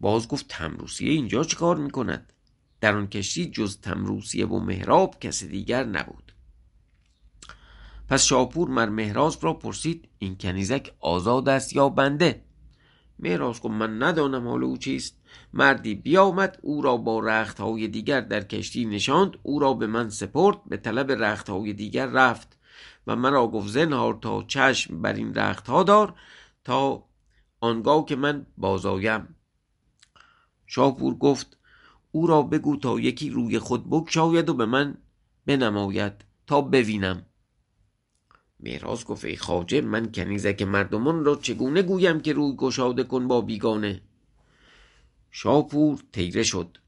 باز 0.00 0.28
گفت 0.28 0.48
تمروسیه 0.48 1.10
اینجا 1.12 1.44
چه 1.44 1.56
کار 1.56 1.76
می‌کند؟ 1.76 2.32
در 2.80 2.96
آن 2.96 3.06
کشتی 3.06 3.50
جز 3.50 3.80
تمروسیه 3.80 4.46
و 4.46 4.58
مهراب 4.58 5.20
کسی 5.20 5.48
دیگر 5.48 5.84
نبود. 5.84 6.32
پس 8.08 8.22
شاپور 8.22 8.68
مر 8.68 8.88
مهراز 8.88 9.38
را 9.40 9.54
پرسید 9.54 10.08
این 10.18 10.36
کنیزک 10.38 10.94
آزاد 11.00 11.48
است 11.48 11.72
یا 11.72 11.88
بنده؟ 11.88 12.42
مهراز 13.18 13.60
گفت 13.60 13.74
من 13.74 14.02
ندانم 14.02 14.48
حال 14.48 14.64
او 14.64 14.76
چیست. 14.78 15.17
مردی 15.52 15.94
بیامد 15.94 16.58
او 16.62 16.82
را 16.82 16.96
با 16.96 17.20
رختهای 17.20 17.88
دیگر 17.88 18.20
در 18.20 18.40
کشتی 18.40 18.84
نشاند 18.84 19.38
او 19.42 19.58
را 19.58 19.74
به 19.74 19.86
من 19.86 20.10
سپرد 20.10 20.64
به 20.64 20.76
طلب 20.76 21.12
رختهای 21.12 21.72
دیگر 21.72 22.06
رفت 22.06 22.58
و 23.06 23.16
مرا 23.16 23.46
گفت 23.46 23.68
زنهار 23.68 24.18
تا 24.22 24.42
چشم 24.42 25.02
بر 25.02 25.12
این 25.12 25.34
رختها 25.34 25.82
دار 25.82 26.14
تا 26.64 27.04
آنگاه 27.60 28.04
که 28.04 28.16
من 28.16 28.46
بازایم 28.56 29.34
شاپور 30.66 31.14
گفت 31.14 31.58
او 32.10 32.26
را 32.26 32.42
بگو 32.42 32.76
تا 32.76 33.00
یکی 33.00 33.30
روی 33.30 33.58
خود 33.58 33.90
بکشاید 33.90 34.48
و 34.48 34.54
به 34.54 34.66
من 34.66 34.98
بنماید 35.46 36.12
تا 36.46 36.60
ببینم. 36.60 37.26
مهراز 38.60 39.04
گفت 39.04 39.24
ای 39.24 39.36
خاجه 39.36 39.80
من 39.80 40.12
کنیزک 40.12 40.62
مردمان 40.62 41.24
را 41.24 41.36
چگونه 41.36 41.82
گویم 41.82 42.20
که 42.20 42.32
روی 42.32 42.56
گشاده 42.56 43.04
کن 43.04 43.28
با 43.28 43.40
بیگانه؟ 43.40 44.02
شاپور 45.30 46.02
تیره 46.12 46.42
شد. 46.42 46.78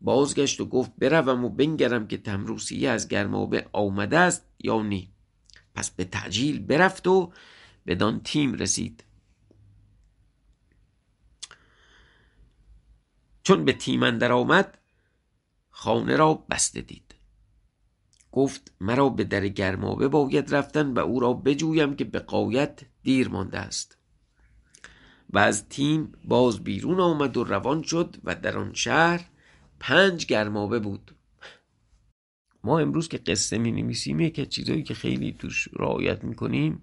بازگشت 0.00 0.60
و 0.60 0.66
گفت 0.66 0.92
بروم 0.98 1.44
و 1.44 1.48
بنگرم 1.48 2.06
که 2.06 2.18
تمروسیه 2.18 2.90
از 2.90 3.08
گرمابه 3.08 3.68
آمده 3.72 4.18
است 4.18 4.46
یا 4.58 4.82
نی 4.82 5.12
پس 5.74 5.90
به 5.90 6.04
تعجیل 6.04 6.58
برفت 6.58 7.06
و 7.06 7.32
بدان 7.86 8.20
تیم 8.20 8.52
رسید. 8.54 9.04
چون 13.42 13.64
به 13.64 13.72
تیم 13.72 14.02
اندر 14.02 14.32
آمد 14.32 14.78
خانه 15.70 16.16
را 16.16 16.34
بسته 16.34 16.80
دید. 16.80 17.14
گفت 18.32 18.72
مرا 18.80 19.08
به 19.08 19.24
در 19.24 19.48
گرمابه 19.48 20.08
باید 20.08 20.54
رفتن 20.54 20.92
و 20.92 20.98
او 20.98 21.20
را 21.20 21.32
بجویم 21.32 21.96
که 21.96 22.04
به 22.04 22.18
قایت 22.18 22.80
دیر 23.02 23.28
مانده 23.28 23.58
است. 23.58 23.98
و 25.32 25.38
از 25.38 25.68
تیم 25.68 26.12
باز 26.24 26.64
بیرون 26.64 27.00
آمد 27.00 27.36
و 27.36 27.44
روان 27.44 27.82
شد 27.82 28.16
و 28.24 28.34
در 28.34 28.58
آن 28.58 28.74
شهر 28.74 29.24
پنج 29.80 30.26
گرمابه 30.26 30.78
بود. 30.78 31.10
ما 32.64 32.78
امروز 32.78 33.08
که 33.08 33.18
قصه 33.18 33.58
می 33.58 33.72
نویسیم 33.72 34.20
یکی 34.20 34.46
چیزایی 34.46 34.82
که 34.82 34.94
خیلی 34.94 35.32
توش 35.32 35.68
رعایت 35.72 36.24
می‌کنیم 36.24 36.82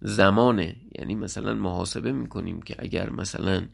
زمانه. 0.00 0.76
یعنی 0.98 1.14
مثلا 1.14 1.54
محاسبه 1.54 2.12
می‌کنیم 2.12 2.62
که 2.62 2.76
اگر 2.78 3.10
مثلا 3.10 3.66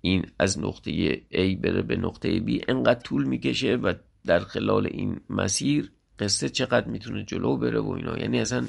این 0.00 0.26
از 0.38 0.58
نقطه 0.58 1.16
A 1.16 1.56
بره 1.56 1.82
به 1.82 1.96
نقطه 1.96 2.38
B 2.38 2.64
انقدر 2.68 3.00
طول 3.00 3.24
می‌کشه 3.24 3.76
و 3.76 3.94
در 4.24 4.40
خلال 4.40 4.86
این 4.86 5.20
مسیر 5.30 5.92
قصه 6.18 6.48
چقدر 6.48 6.88
می‌تونه 6.88 7.24
جلو 7.24 7.56
بره 7.56 7.80
و 7.80 7.90
اینا. 7.90 8.18
یعنی 8.18 8.40
اصلا 8.40 8.66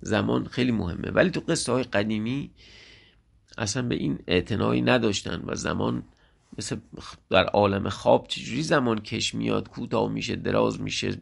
زمان 0.00 0.46
خیلی 0.46 0.72
مهمه. 0.72 1.10
ولی 1.10 1.30
تو 1.30 1.40
قصه 1.40 1.72
های 1.72 1.82
قدیمی 1.82 2.50
اصلا 3.58 3.82
به 3.82 3.94
این 3.94 4.18
اعتنایی 4.26 4.82
نداشتن 4.82 5.42
و 5.46 5.54
زمان 5.54 6.02
مثل 6.58 6.76
در 7.30 7.44
عالم 7.44 7.88
خواب 7.88 8.26
چجوری 8.28 8.62
زمان 8.62 9.00
کش 9.00 9.34
میاد 9.34 9.68
کوتاه 9.68 10.12
میشه 10.12 10.36
دراز 10.36 10.80
میشه. 10.80 11.20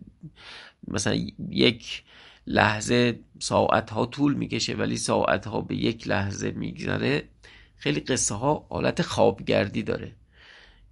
مثلا 0.89 1.19
یک 1.51 2.03
لحظه 2.47 3.21
ساعت 3.39 3.91
ها 3.91 4.07
طول 4.07 4.35
می‌کشه 4.35 4.75
ولی 4.75 4.97
ساعت 4.97 5.47
ها 5.47 5.61
به 5.61 5.77
یک 5.77 6.09
لحظه 6.09 6.51
میگذره. 6.51 7.29
خیلی 7.77 8.01
قصه 8.01 8.35
ها 8.35 8.67
حالت 8.71 9.03
خوابگردی 9.03 9.83
داره. 9.83 10.13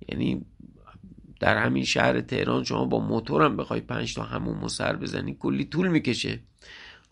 یعنی 0.08 0.44
در 1.40 1.56
همین 1.56 1.84
شهر 1.84 2.20
تهران 2.20 2.64
شما 2.64 2.84
با 2.84 2.98
موتورم 2.98 3.56
بخوای 3.56 3.80
پنج 3.80 4.14
تا 4.14 4.22
همون 4.22 4.68
سر 4.68 4.96
بزنی 4.96 5.36
کلی 5.40 5.64
طول 5.64 5.88
می‌کشه. 5.88 6.38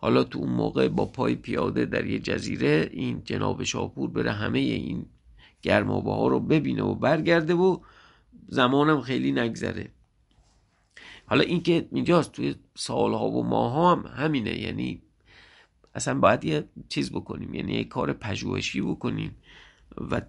حالا 0.01 0.25
تو 0.25 0.39
اون 0.39 0.51
موقع 0.51 0.89
با 0.89 1.07
پای 1.07 1.35
پیاده 1.35 1.85
در 1.85 2.07
یه 2.07 2.19
جزیره 2.19 2.91
این 2.93 3.23
جناب 3.25 3.65
شاپور 3.65 4.11
بره 4.11 4.33
همه 4.33 4.59
این 4.59 5.07
گرمابه 5.63 6.11
ها 6.13 6.29
رو 6.29 6.41
ببینه 6.41 6.83
و 6.83 6.95
برگرده 6.95 7.55
و 7.55 7.79
زمانم 8.49 9.01
خیلی 9.01 9.33
نگذره. 9.33 9.91
حالا 11.27 11.43
اینکه 11.43 11.89
اینجاست 11.93 12.33
توی 12.33 12.55
سالها 12.75 13.31
و 13.31 13.47
ماها 13.47 13.93
هم 13.93 14.07
همینه. 14.07 14.59
یعنی 14.59 15.03
اصلا 15.95 16.19
باید 16.19 16.45
یه 16.45 16.65
چیز 16.89 17.13
بکنیم. 17.13 17.55
یعنی 17.55 17.73
یه 17.73 17.85
کار 17.85 18.13
پژوهشی 18.13 18.81
بکنیم. 18.81 19.37
و 20.11 20.23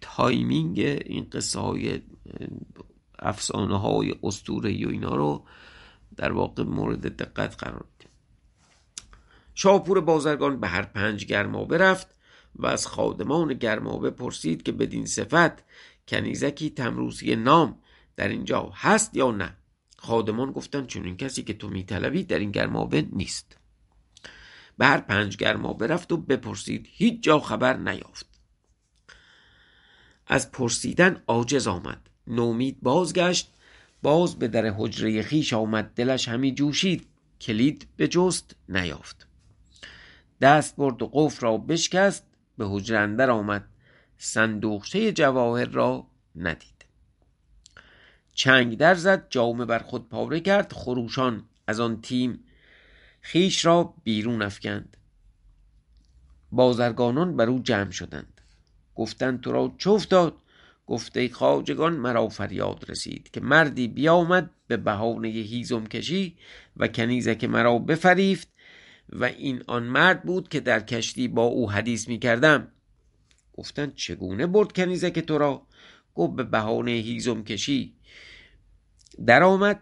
timing 0.00 0.80
این 0.80 1.26
قصه 1.32 1.60
های 1.60 2.00
افسانه 3.18 3.78
های 3.78 4.14
اسطوره 4.22 4.86
و 4.86 4.88
اینا 4.88 5.14
رو 5.14 5.44
در 6.16 6.32
واقع 6.32 6.62
مورد 6.62 7.16
دقت 7.16 7.56
قرار 7.56 7.84
شاپور 9.54 10.00
بازرگان 10.00 10.60
به 10.60 10.68
هر 10.68 10.82
پنج 10.82 11.24
گرمابه 11.24 11.78
رفت 11.78 12.06
و 12.56 12.66
از 12.66 12.86
خادمان 12.86 13.54
گرمابه 13.54 14.10
پرسید 14.10 14.62
که 14.62 14.72
بدین 14.72 15.06
صفت 15.06 15.62
کنیزکی 16.08 16.70
تمروسی 16.70 17.36
نام 17.36 17.78
در 18.16 18.28
اینجا 18.28 18.72
هست 18.74 19.16
یا 19.16 19.30
نه؟ 19.30 19.56
خادمان 19.98 20.52
گفتند 20.52 20.86
چون 20.86 21.16
کسی 21.16 21.42
که 21.42 21.52
تو 21.52 21.68
میطلبی 21.68 22.22
در 22.22 22.38
این 22.38 22.50
گرمابه 22.50 23.06
نیست. 23.12 23.56
به 24.78 24.86
هر 24.86 25.00
پنج 25.00 25.36
گرمابه 25.36 25.86
رفت 25.86 26.12
و 26.12 26.16
بپرسید 26.16 26.88
هیچ 26.90 27.22
جا 27.22 27.40
خبر 27.40 27.76
نیافت. 27.76 28.26
از 30.26 30.52
پرسیدن 30.52 31.22
عاجز 31.26 31.66
آمد. 31.66 32.10
نومید 32.26 32.80
بازگشت 32.82 33.52
باز 34.02 34.38
به 34.38 34.48
در 34.48 34.66
حجره 34.66 35.22
خیش 35.22 35.52
آمد 35.52 35.92
دلش 35.94 36.28
همی 36.28 36.54
جوشید. 36.54 37.06
کلید 37.40 37.88
به 37.96 38.08
جست 38.08 38.56
نیافت. 38.68 39.31
دست 40.42 40.76
برد 40.76 41.02
و 41.02 41.10
قفل 41.12 41.40
را 41.40 41.56
بشکست 41.56 42.26
به 42.58 42.66
حجره 42.68 42.98
اندر 42.98 43.30
آمد. 43.30 43.64
صندوقچه 44.18 45.12
جواهر 45.12 45.64
را 45.64 46.06
ندید. 46.36 46.84
چنگ 48.34 48.76
در 48.76 48.94
زد 48.94 49.26
جامه 49.30 49.64
بر 49.64 49.78
خود 49.78 50.08
پاره 50.08 50.40
کرد 50.40 50.72
خروشان 50.72 51.44
از 51.66 51.80
آن 51.80 52.00
تیم 52.00 52.44
خیش 53.20 53.64
را 53.64 53.94
بیرون 54.04 54.42
افکند. 54.42 54.96
بازرگانان 56.52 57.36
بر 57.36 57.48
او 57.48 57.58
جمع 57.58 57.90
شدند. 57.90 58.40
گفتند 58.94 59.40
تو 59.40 59.52
را 59.52 59.74
چه 59.78 59.90
افتاد؟ 59.90 60.34
گفته 60.86 61.28
خواجگان 61.28 61.92
مرا 61.92 62.28
فریاد 62.28 62.84
رسید 62.88 63.30
که 63.30 63.40
مردی 63.40 63.88
بیامد 63.88 64.50
به 64.66 64.76
بهانه 64.76 65.28
هیزم 65.28 65.86
کشی 65.86 66.36
و 66.76 66.88
کنیزک 66.88 67.44
مرا 67.44 67.78
بفریفت 67.78 68.51
و 69.12 69.24
این 69.24 69.62
آن 69.66 69.82
مرد 69.82 70.22
بود 70.22 70.48
که 70.48 70.60
در 70.60 70.80
کشتی 70.80 71.28
با 71.28 71.42
او 71.42 71.70
حدیث 71.70 72.08
می 72.08 72.18
کردم 72.18 72.68
گفتند 73.52 73.94
چگونه 73.94 74.46
برد 74.46 74.72
کنیزک 74.72 75.18
تو 75.18 75.38
را؟ 75.38 75.66
گفت 76.14 76.36
به 76.36 76.42
بهانه 76.44 76.90
هیزم 76.90 77.42
کشی. 77.42 77.94
در 79.26 79.42
آمد 79.42 79.80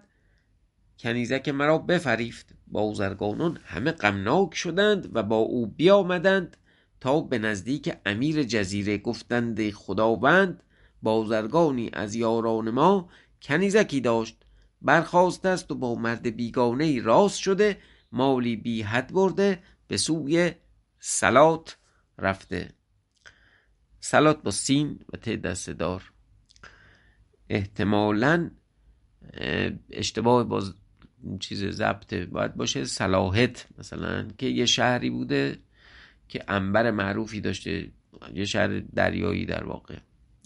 کنیزک 0.98 1.48
مرا 1.48 1.78
بفریفت. 1.78 2.54
بازرگانان 2.66 3.58
همه 3.64 3.92
غمناک 3.92 4.54
شدند 4.54 5.16
و 5.16 5.22
با 5.22 5.36
او 5.36 5.66
بیامدند 5.66 6.56
تا 7.00 7.20
به 7.20 7.38
نزدیک 7.38 7.92
امیر 8.06 8.42
جزیره 8.42 8.98
گفتند 8.98 9.70
خداوند 9.70 10.62
بازرگانی 11.02 11.90
از 11.92 12.14
یاران 12.14 12.70
ما 12.70 13.08
کنیزکی 13.42 14.00
داشت. 14.00 14.36
برخواست 14.82 15.46
است 15.46 15.70
و 15.70 15.74
با 15.74 15.94
مرد 15.94 16.36
بیگانه 16.36 17.00
راست 17.00 17.38
شده 17.38 17.76
مالی 18.12 18.56
بی 18.56 18.82
حد 18.82 19.12
برده 19.12 19.62
به 19.88 19.96
سوی 19.96 20.52
سلات 20.98 21.76
رفته. 22.18 22.68
سلات 24.00 24.42
با 24.42 24.50
سین 24.50 25.00
و 25.12 25.16
ت 25.16 25.28
دستدار 25.28 26.12
احتمالا 27.48 28.50
اشتباه 29.90 30.44
باز 30.44 30.74
چیز 31.40 31.64
ضبطه 31.64 32.26
باید 32.26 32.54
باشه. 32.54 32.84
صلاحت 32.84 33.66
مثلا 33.78 34.28
که 34.38 34.46
یه 34.46 34.66
شهری 34.66 35.10
بوده 35.10 35.58
که 36.28 36.44
انبر 36.48 36.90
معروفی 36.90 37.40
داشته 37.40 37.90
یه 38.34 38.44
شهر 38.44 38.78
دریایی 38.78 39.46
در 39.46 39.64
واقع 39.64 39.98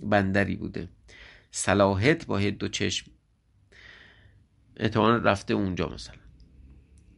بندری 0.02 0.56
بوده. 0.56 0.88
صلاحت 1.50 2.26
با 2.26 2.38
هد 2.38 2.62
و 2.62 2.68
چشم. 2.68 3.11
احتمالا 4.76 5.16
رفته 5.16 5.54
اونجا 5.54 5.88
مثلا. 5.88 6.24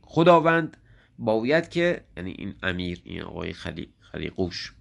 خداوند 0.06 0.76
باید 1.18 1.68
که 1.68 2.04
یعنی 2.16 2.34
این 2.38 2.54
امیر 2.62 3.00
این 3.04 3.22
آقای 3.22 3.52
خلی 3.52 3.88
خلیقوش 4.00 4.72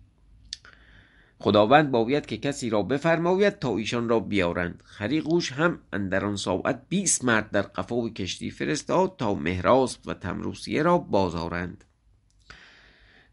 خداوند 1.39 1.91
باید 1.91 2.25
که 2.25 2.37
کسی 2.37 2.69
را 2.69 2.83
بفرماید 2.83 3.59
تا 3.59 3.77
ایشان 3.77 4.09
را 4.09 4.19
بیارند. 4.19 4.83
خریقوش 4.85 5.51
هم 5.51 5.79
اندر 5.93 6.25
آن 6.25 6.35
ساعت 6.35 6.81
20 6.89 7.25
مرد 7.25 7.51
در 7.51 7.61
قفای 7.61 8.09
کشتی 8.09 8.51
فرستاد 8.51 9.15
تا 9.17 9.33
مهراز 9.33 9.97
و 10.05 10.13
تمروسیه 10.13 10.83
را 10.83 10.97
بازارند. 10.97 11.83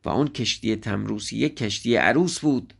و 0.04 0.08
آن 0.08 0.28
کشتی 0.28 0.76
تمروسیه 0.76 1.48
کشتی 1.48 1.96
عروس 1.96 2.38
بود. 2.38 2.74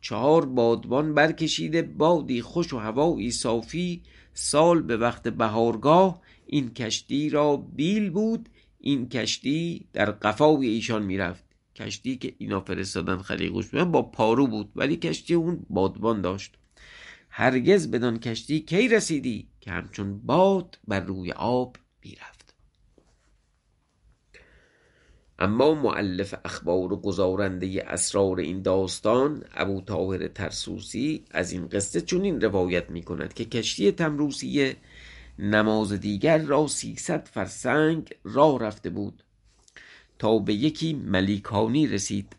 چهار 0.00 0.46
بادبان 0.46 1.14
برکشیده 1.14 1.82
بادی 1.82 2.42
خوش 2.42 2.72
و 2.72 2.78
هوایی 2.78 3.30
صافی 3.30 4.02
سال 4.38 4.82
به 4.82 4.96
وقت 4.96 5.28
بهارگاه 5.28 6.20
این 6.46 6.74
کشتی 6.74 7.30
را 7.30 7.56
بیل 7.56 8.10
بود 8.10 8.48
این 8.80 9.08
کشتی 9.08 9.86
در 9.92 10.10
قفای 10.10 10.68
ایشان 10.68 11.02
می‌رفت. 11.02 11.44
کشتی 11.76 12.16
که 12.16 12.34
اینا 12.38 12.60
فرستادن 12.60 13.18
خلیقوش 13.18 13.74
با 13.74 14.02
پارو 14.02 14.46
بود 14.46 14.72
ولی 14.76 14.96
کشتی 14.96 15.34
اون 15.34 15.66
بادبان 15.70 16.20
داشت. 16.20 16.54
هرگز 17.30 17.90
بدان 17.90 18.18
کشتی 18.18 18.60
کی 18.60 18.88
رسیدی 18.88 19.48
که 19.60 19.70
همچون 19.70 20.18
باد 20.18 20.78
بر 20.88 21.00
روی 21.00 21.32
آب 21.32 21.76
می‌رفت. 22.04 22.35
اما 25.38 25.74
معلف 25.74 26.34
اخبار 26.44 26.92
و 26.92 26.96
گزارنده 26.96 27.84
اسرار 27.86 28.40
این 28.40 28.62
داستان 28.62 29.44
ابو 29.54 29.80
طاهر 29.80 30.28
ترسوسی 30.28 31.24
از 31.30 31.52
این 31.52 31.68
قصه 31.68 32.00
چنین 32.00 32.40
روایت 32.40 32.90
می 32.90 33.02
کند 33.02 33.34
که 33.34 33.44
کشتی 33.44 33.92
تمروسیه 33.92 34.76
نماز 35.38 35.92
دیگر 35.92 36.38
را 36.38 36.66
سیصد 36.66 37.28
فرسنگ 37.28 38.14
راه 38.24 38.60
رفته 38.60 38.90
بود 38.90 39.22
تا 40.18 40.38
به 40.38 40.54
یکی 40.54 40.92
ملیکانی 40.92 41.86
رسید. 41.86 42.36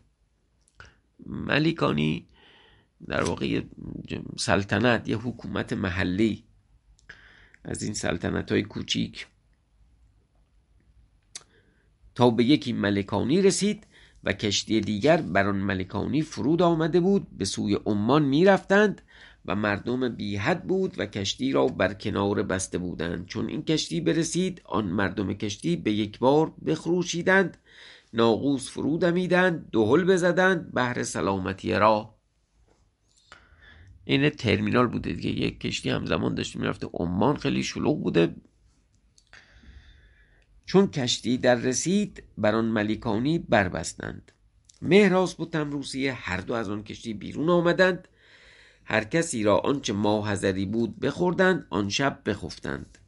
ملیکانی 1.26 2.26
در 3.08 3.24
واقع 3.24 3.62
سلطنت 4.38 5.08
یه 5.08 5.16
حکومت 5.16 5.72
محلی. 5.72 6.44
از 7.64 7.82
این 7.82 7.94
سلطنت 7.94 8.52
های 8.52 8.62
کوچیک. 8.62 9.26
تا 12.18 12.30
به 12.30 12.44
یکی 12.44 12.72
ملکانی 12.72 13.42
رسید 13.42 13.86
و 14.24 14.32
کشتی 14.32 14.80
دیگر 14.80 15.16
بر 15.16 15.46
آن 15.46 15.56
ملکانی 15.56 16.22
فرود 16.22 16.62
آمده 16.62 17.00
بود 17.00 17.26
به 17.38 17.44
سوی 17.44 17.74
عمان 17.86 18.24
می‌رفتند 18.24 19.02
و 19.46 19.54
مردم 19.54 20.08
بیحد 20.08 20.66
بود 20.66 20.94
و 20.98 21.06
کشتی 21.06 21.52
را 21.52 21.66
بر 21.66 21.94
کنار 21.94 22.42
بسته 22.42 22.78
بودند. 22.78 23.26
چون 23.26 23.48
این 23.48 23.62
کشتی 23.62 24.00
برسید 24.00 24.62
آن 24.64 24.84
مردم 24.84 25.32
کشتی 25.32 25.76
به 25.76 25.92
یک 25.92 26.18
بار 26.18 26.52
بخروشیدند 26.66 27.56
ناقوس 28.12 28.70
فرو 28.70 28.98
دمیدند 28.98 29.70
دهل 29.72 30.04
بزدند 30.04 30.74
بهر 30.74 31.02
سلامتی 31.02 31.72
را. 31.72 32.14
این 34.04 34.30
ترمینال 34.30 34.86
بوده 34.86 35.12
دیگه. 35.12 35.30
یک 35.30 35.60
کشتی 35.60 35.90
همزمان 35.90 36.34
داشته 36.34 36.58
می‌رفته. 36.58 36.88
عمان 36.94 37.36
خیلی 37.36 37.62
شلوغ 37.62 38.02
بوده. 38.02 38.34
چون 40.68 40.90
کشتی 40.90 41.38
در 41.38 41.54
رسید 41.54 42.22
بر 42.38 42.54
آن 42.54 42.64
ملیکانی 42.64 43.38
بربستند. 43.38 44.32
مهراس 44.82 45.40
و 45.40 45.46
تمروسیه 45.46 46.12
هر 46.12 46.40
دو 46.40 46.54
از 46.54 46.68
آن 46.70 46.84
کشتی 46.84 47.14
بیرون 47.14 47.48
آمدند. 47.50 48.08
هر 48.84 49.04
کسی 49.04 49.42
را 49.42 49.58
آنچه 49.58 49.92
ماهزری 49.92 50.66
بود 50.66 51.00
بخوردند 51.00 51.66
آن 51.70 51.88
شب 51.88 52.20
بخفتند. 52.26 52.98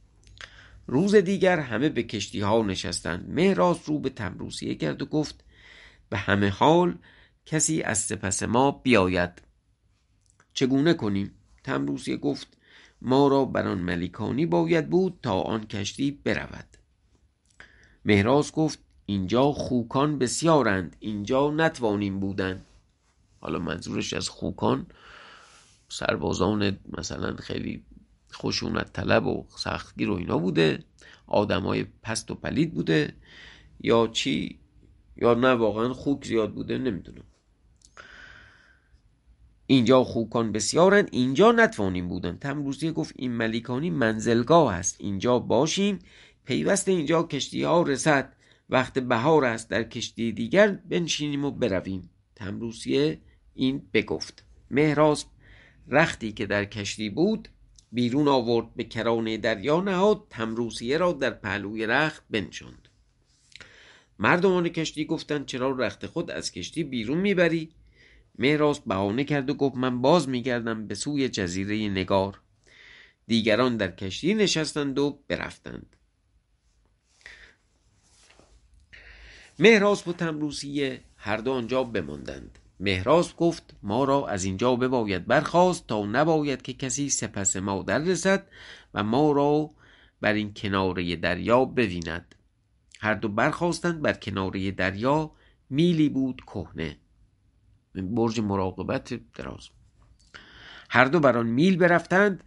روز 0.86 1.14
دیگر 1.14 1.58
همه 1.58 1.88
به 1.88 2.02
کشتی 2.02 2.40
ها 2.40 2.62
نشستند. 2.62 3.30
مهراس 3.30 3.88
رو 3.88 3.98
به 3.98 4.10
تمروسیه 4.10 4.74
کرد 4.74 5.02
و 5.02 5.06
گفت 5.06 5.44
به 6.08 6.18
همه 6.18 6.48
حال 6.48 6.98
کسی 7.46 7.82
از 7.82 7.98
سپس 7.98 8.42
ما 8.42 8.70
بیاید. 8.70 9.42
چگونه 10.52 10.94
کنیم؟ 10.94 11.34
تمروسیه 11.64 12.16
گفت 12.16 12.56
ما 13.02 13.28
را 13.28 13.44
بر 13.44 13.68
آن 13.68 13.78
ملیکانی 13.78 14.46
باید 14.46 14.90
بود 14.90 15.18
تا 15.22 15.40
آن 15.40 15.66
کشتی 15.66 16.10
برود. 16.10 16.69
مهراز 18.04 18.52
گفت 18.52 18.78
اینجا 19.06 19.52
خوکان 19.52 20.18
بسیارند 20.18 20.96
اینجا 21.00 21.50
نتوانیم 21.50 22.20
بودن. 22.20 22.62
حالا 23.40 23.58
منظورش 23.58 24.12
از 24.12 24.28
خوکان 24.28 24.86
سربازان 25.88 26.78
مثلا 26.98 27.36
خیلی 27.36 27.84
خشونت 28.32 28.92
طلب 28.92 29.26
و 29.26 29.44
سختگیر 29.56 30.10
و 30.10 30.14
اینا 30.14 30.38
بوده 30.38 30.84
آدمای 31.26 31.86
پست 32.02 32.30
و 32.30 32.34
پلید 32.34 32.74
بوده 32.74 33.14
یا 33.80 34.06
چی؟ 34.06 34.58
یا 35.16 35.34
نه 35.34 35.48
واقعا 35.48 35.92
خوک 35.92 36.26
زیاد 36.26 36.54
بوده 36.54 36.78
نمی‌دونم. 36.78 37.24
اینجا 39.66 40.04
خوکان 40.04 40.52
بسیارند 40.52 41.08
اینجا 41.12 41.52
نتوانیم 41.52 42.08
بودن. 42.08 42.36
تمروزی 42.36 42.92
گفت 42.92 43.14
این 43.16 43.32
ملیکانی 43.32 43.90
منزلگاه 43.90 44.74
است 44.74 44.96
اینجا 44.98 45.38
باشیم 45.38 45.98
پیوست 46.50 46.88
اینجا 46.88 47.22
کشتی 47.22 47.62
ها 47.62 47.82
رسد. 47.82 48.32
وقت 48.70 48.98
بهار 48.98 49.44
است 49.44 49.70
در 49.70 49.82
کشتی 49.82 50.32
دیگر 50.32 50.68
بنشینیم 50.68 51.44
و 51.44 51.50
برویم. 51.50 52.10
تمروسیه 52.36 53.20
این 53.54 53.82
بگفت. 53.94 54.44
مهراز 54.70 55.24
رختی 55.88 56.32
که 56.32 56.46
در 56.46 56.64
کشتی 56.64 57.10
بود 57.10 57.48
بیرون 57.92 58.28
آورد 58.28 58.74
به 58.74 58.84
کرانه 58.84 59.36
دریا 59.36 59.80
نهاد 59.80 60.26
تمروسیه 60.30 60.98
را 60.98 61.12
در 61.12 61.30
پهلوی 61.30 61.86
رخت 61.86 62.24
بنشاند. 62.30 62.88
مردمان 64.18 64.68
کشتی 64.68 65.04
گفتند 65.04 65.46
چرا 65.46 65.70
رخت 65.70 66.06
خود 66.06 66.30
از 66.30 66.52
کشتی 66.52 66.84
بیرون 66.84 67.18
می‌بری؟ 67.18 67.70
مهراز 68.38 68.80
بهانه 68.80 69.24
کرد 69.24 69.50
و 69.50 69.54
گفت 69.54 69.76
من 69.76 70.02
باز 70.02 70.28
میگردم 70.28 70.86
به 70.86 70.94
سوی 70.94 71.28
جزیره 71.28 71.88
نگار. 71.88 72.40
دیگران 73.26 73.76
در 73.76 73.90
کشتی 73.90 74.34
نشستند 74.34 74.98
و 74.98 75.18
برفتند. 75.28 75.96
مهراز 79.62 80.08
و 80.08 80.12
تمروسیه 80.12 81.00
هر 81.16 81.36
دو 81.36 81.52
آنجا 81.52 81.84
بماندند. 81.84 82.58
مهراز 82.80 83.36
گفت 83.36 83.76
ما 83.82 84.04
را 84.04 84.28
از 84.28 84.44
اینجا 84.44 84.76
بباید 84.76 85.26
برخواست 85.26 85.86
تا 85.86 86.06
نباید 86.06 86.62
که 86.62 86.72
کسی 86.72 87.10
سپس 87.10 87.56
ما 87.56 87.82
در 87.82 87.98
رسد 87.98 88.46
و 88.94 89.02
ما 89.02 89.32
را 89.32 89.70
بر 90.20 90.32
این 90.32 90.54
کناره 90.54 91.16
دریا 91.16 91.64
ببیند. 91.64 92.34
هر 93.00 93.14
دو 93.14 93.28
برخواستند 93.28 94.02
بر 94.02 94.12
کناره 94.12 94.70
دریا 94.70 95.30
میلی 95.70 96.08
بود 96.08 96.42
کهنه. 96.46 96.96
برج 97.94 98.40
مراقبت 98.40 99.20
دراز. 99.34 99.68
هر 100.90 101.04
دو 101.04 101.20
بر 101.20 101.38
آن 101.38 101.46
میل 101.46 101.76
برفتند 101.76 102.44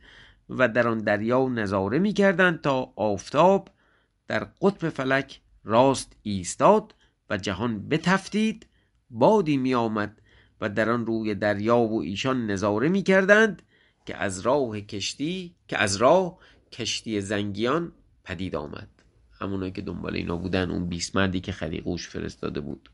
و 0.50 0.68
در 0.68 0.88
آن 0.88 0.98
دریا 0.98 1.48
نظاره 1.48 2.00
می 2.00 2.14
کردند 2.14 2.62
تا 2.62 2.94
آفتاب 2.96 3.70
در 4.28 4.48
قطب 4.62 4.90
فلک 4.90 5.42
راست 5.64 6.16
ایستاد 6.22 6.96
و 7.30 7.38
جهان 7.38 7.90
بتفتید. 7.90 8.66
بادی 9.10 9.58
می 9.58 9.74
آمد 9.74 10.22
و 10.62 10.70
در 10.70 10.90
آن 10.90 11.06
روی 11.06 11.36
دریا 11.36 11.78
و 11.78 12.02
ایشان 12.02 12.52
نظاره 12.52 12.90
می 12.90 13.04
کردند 13.04 13.62
که 14.06 14.18
از 14.18 14.40
راه 14.40 14.82
کشتی 14.82 15.56
که 15.68 15.78
از 15.78 15.96
راه 15.96 16.38
کشتی 16.72 17.22
زنگیان 17.22 17.92
پدید 18.24 18.56
آمد. 18.56 18.90
همونایی 19.42 19.72
که 19.72 19.82
دنبال 19.82 20.16
اینا 20.16 20.38
بودن 20.38 20.72
اون 20.72 20.90
بیست 20.90 21.16
مردی 21.16 21.40
که 21.40 21.52
خلیقوش 21.52 22.10
فرستاده 22.10 22.60
بود. 22.60 22.90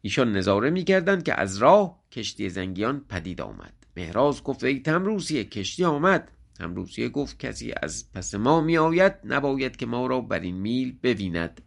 ایشان 0.00 0.32
نظاره 0.32 0.70
می‌کردند 0.70 1.22
که 1.22 1.40
از 1.40 1.58
راه 1.58 2.04
کشتی 2.12 2.48
زنگیان 2.48 3.04
پدید 3.08 3.40
آمد. 3.40 3.72
مهراز 3.96 4.42
گفت 4.42 4.64
ای 4.64 4.80
تمروسیه 4.80 5.44
کشتی 5.44 5.84
آمد. 5.84 6.30
تمروسیه 6.54 7.08
گفت 7.08 7.38
کسی 7.38 7.72
از 7.82 8.12
پس 8.12 8.34
ما 8.34 8.60
می 8.60 8.78
آید 8.78 9.14
نباید 9.24 9.76
که 9.76 9.86
ما 9.86 10.06
را 10.06 10.20
بر 10.20 10.40
این 10.40 10.56
میل 10.56 10.98
ببیند. 11.02 11.60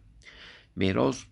مهراز 0.78 1.24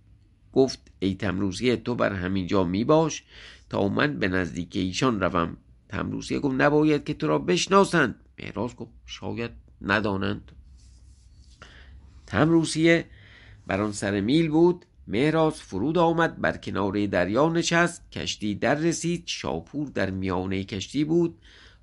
گفت 0.53 0.79
ای 0.99 1.15
تمروسیه 1.15 1.77
تو 1.77 1.95
بر 1.95 2.13
همین 2.13 2.47
جا 2.47 2.65
می 2.65 2.85
باش 2.85 3.25
تا 3.71 3.89
من 3.89 4.19
به 4.19 4.29
نزدیک 4.29 4.77
ایشان 4.77 5.21
روم. 5.21 5.57
تمروسیه 5.89 6.39
گفت 6.39 6.55
نباید 6.61 7.05
که 7.05 7.15
تو 7.15 7.27
را 7.27 7.39
بشناسند. 7.39 8.15
مهراز 8.39 8.77
گفت 8.77 8.93
شاید 9.07 9.51
ندانند. 9.81 10.53
تمروسیه 12.27 13.05
بر 13.67 13.81
آن 13.81 13.93
سر 13.93 14.21
میل 14.21 14.49
بود 14.49 14.85
مهراز 15.09 15.55
فرود 15.61 15.99
آمد 15.99 16.41
بر 16.41 16.57
کناره 16.57 17.07
دریا 17.07 17.49
نشست 17.49 18.13
کشتی 18.13 18.55
در 18.55 18.75
رسید 18.75 19.23
شاپور 19.27 19.89
در 19.89 20.11
میانه 20.11 20.65
کشتی 20.65 21.05
بود 21.05 21.39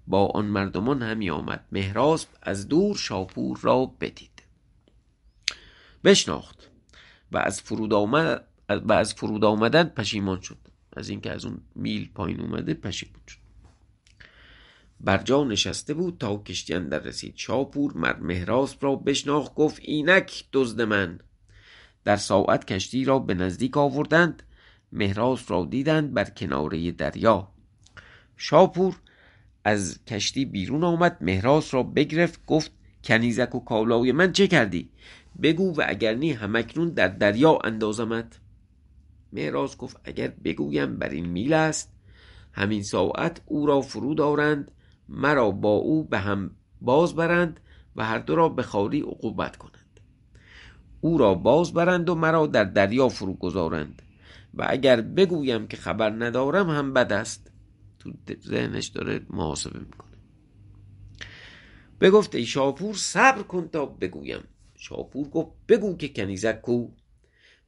با 0.08 0.28
آن 0.28 0.46
مردمان 0.46 1.02
همی 1.02 1.30
آمد. 1.30 1.66
مهراز 1.72 2.26
از 2.42 2.68
دور 2.68 2.98
شاپور 2.98 3.60
را 3.62 3.86
بدید. 3.86 4.44
بشناخت. 6.04 6.73
و 7.34 7.38
از 7.38 7.62
فرود 7.62 7.94
آمد 7.94 8.48
و 8.70 8.94
از 8.94 9.14
فرود 9.14 9.46
آمدن 9.46 9.84
پشیمان 9.84 10.42
شد. 10.42 10.58
از 10.98 11.10
اینکه 11.10 11.32
از 11.32 11.46
اون 11.46 11.62
میل 11.76 12.10
پایین 12.16 12.42
اومده 12.42 12.74
پشیمان 12.74 13.22
شد. 13.28 13.38
بر 15.00 15.18
جا 15.18 15.44
نشسته 15.44 15.94
بود 15.94 16.18
تا 16.18 16.38
کشتی 16.38 16.80
در 16.80 17.00
رسید. 17.00 17.34
شاپور 17.36 17.98
مر 17.98 18.16
مهراز 18.16 18.76
را 18.82 18.96
بشناخت 18.96 19.56
گفت 19.56 19.82
اینک 19.82 20.46
دزد 20.54 20.82
من. 20.82 21.20
در 22.04 22.18
ساعت 22.18 22.66
کشتی 22.66 23.06
را 23.06 23.20
به 23.20 23.34
نزدیک 23.34 23.78
آوردند 23.78 24.44
مهراز 24.92 25.40
را 25.48 25.66
دیدند 25.66 26.14
بر 26.14 26.30
کناره 26.30 26.92
دریا. 26.92 27.48
شاپور 28.38 28.96
از 29.64 30.06
کشتی 30.06 30.46
بیرون 30.46 30.84
آمد 30.84 31.18
مهراز 31.22 31.74
را 31.74 31.84
بگرفت 31.84 32.46
گفت 32.46 32.72
کنیزک 33.04 33.56
و 33.56 33.60
کالای 33.60 34.12
من 34.12 34.32
چه 34.32 34.48
کردی؟ 34.48 34.90
بگو 35.42 35.76
و 35.76 35.84
اگر 35.88 36.14
نی 36.14 36.32
همکنون 36.32 36.90
در 36.90 37.08
دریا 37.08 37.60
اندازمت. 37.64 38.40
مهراز 39.34 39.78
گفت 39.78 40.00
اگر 40.04 40.28
بگویم 40.28 40.98
بر 40.98 41.10
این 41.10 41.26
میل 41.26 41.54
است 41.54 41.94
همین 42.54 42.84
ساعت 42.84 43.42
او 43.46 43.66
را 43.66 43.82
فرود 43.82 44.22
آرند 44.22 44.72
مرا 45.10 45.52
با 45.52 45.70
او 45.70 46.04
به 46.04 46.20
هم 46.20 46.52
باز 46.82 47.16
برند 47.16 47.60
و 47.96 48.06
هر 48.06 48.20
دو 48.20 48.36
را 48.36 48.50
به 48.50 48.64
خاری 48.64 49.02
عقوبت 49.02 49.58
کنند. 49.58 50.00
او 51.02 51.18
را 51.18 51.34
باز 51.34 51.74
برند 51.74 52.10
و 52.10 52.16
مرا 52.16 52.48
در 52.48 52.64
دریا 52.64 53.10
فرو 53.10 53.34
گذارند. 53.34 54.02
و 54.54 54.66
اگر 54.70 55.02
بگویم 55.02 55.68
که 55.68 55.78
خبر 55.78 56.10
ندارم 56.10 56.70
هم 56.70 56.94
بد 56.94 57.14
است. 57.14 57.52
تو 58.00 58.14
ذهنش 58.48 58.88
داره 58.88 59.26
محاسبه 59.30 59.80
می‌کنه. 59.80 60.18
بگفت 62.02 62.36
ای 62.36 62.46
شاپور 62.46 62.96
صبر 62.96 63.42
کن 63.42 63.68
تا 63.68 63.86
بگویم. 63.86 64.44
شاپور 64.84 65.28
گفت 65.28 65.52
بگو 65.68 65.98
که 65.98 66.10
کنیزک 66.10 66.62
کو. 66.62 66.88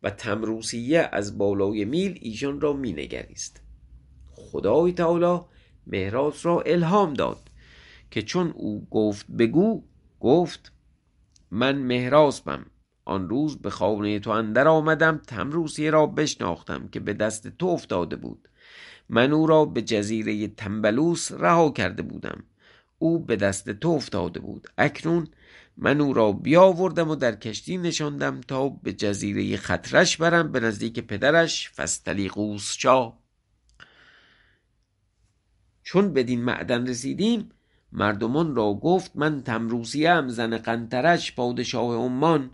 و 0.04 0.10
تمروسیه 0.10 1.10
از 1.12 1.38
بالای 1.38 1.86
میل 1.86 2.20
ایشان 2.22 2.62
را 2.62 2.74
مینگریست 2.74 3.62
خدای 4.32 4.92
تعالی 4.92 5.42
مهراز 5.88 6.46
را 6.46 6.62
الهام 6.62 7.14
داد 7.14 7.50
که 8.12 8.22
چون 8.22 8.52
او 8.52 8.88
گفت 8.92 9.28
بگو 9.32 9.84
گفت 10.20 10.72
من 11.52 11.78
مهرازم. 11.78 12.66
آن 13.06 13.30
روز 13.30 13.58
به 13.58 13.70
خانه 13.70 14.20
تو 14.20 14.30
اندر 14.30 14.68
آمدم 14.68 15.22
تمروسیه 15.28 15.90
را 15.90 16.06
بشناختم 16.06 16.88
که 16.88 17.00
به 17.00 17.14
دست 17.14 17.48
تو 17.48 17.66
افتاده 17.66 18.16
بود. 18.16 18.50
من 19.10 19.34
او 19.34 19.48
را 19.48 19.66
به 19.66 19.82
جزیره 19.82 20.48
تنبلوس 20.48 21.32
رها 21.32 21.72
کرده 21.72 22.04
بودم. 22.04 22.44
او 23.00 23.20
به 23.20 23.36
دست 23.36 23.70
تو 23.70 23.90
افتاده 23.90 24.40
بود. 24.40 24.68
اکنون 24.78 25.28
من 25.78 26.02
او 26.02 26.14
را 26.14 26.32
بیاوردم 26.32 27.10
و 27.10 27.16
در 27.16 27.36
کشتی 27.36 27.78
نشاندم 27.78 28.42
تا 28.42 28.70
به 28.70 28.94
جزیره 28.94 29.58
خطرش 29.58 30.18
برم 30.18 30.52
به 30.52 30.60
نزدیک 30.60 31.00
پدرش 31.00 31.72
فستلیقوس 31.72 32.76
شاه 32.78 33.20
چون 35.84 36.14
بدین 36.14 36.44
معدن 36.44 36.88
رسیدیم 36.88 37.52
مردمان 37.92 38.56
را 38.56 38.74
گفت 38.74 39.12
من 39.16 39.42
تمروسیم 39.44 40.28
زن 40.28 40.58
قنترش 40.58 41.36
پادشاه 41.36 41.96
عمان. 41.96 42.50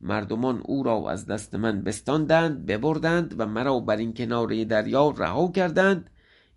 مردمان 0.00 0.60
او 0.64 0.82
را 0.82 1.10
از 1.10 1.26
دست 1.26 1.54
من 1.54 1.82
بستاندند 1.82 2.66
ببردند 2.66 3.40
و 3.40 3.46
مرا 3.46 3.80
بر 3.80 3.96
این 3.96 4.14
کناره 4.14 4.64
دریا 4.64 5.10
رها 5.10 5.52
کردند. 5.52 6.10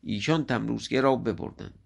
ایشان 0.04 0.46
تمروسیه 0.46 1.02
را 1.02 1.16
ببردند. 1.16 1.81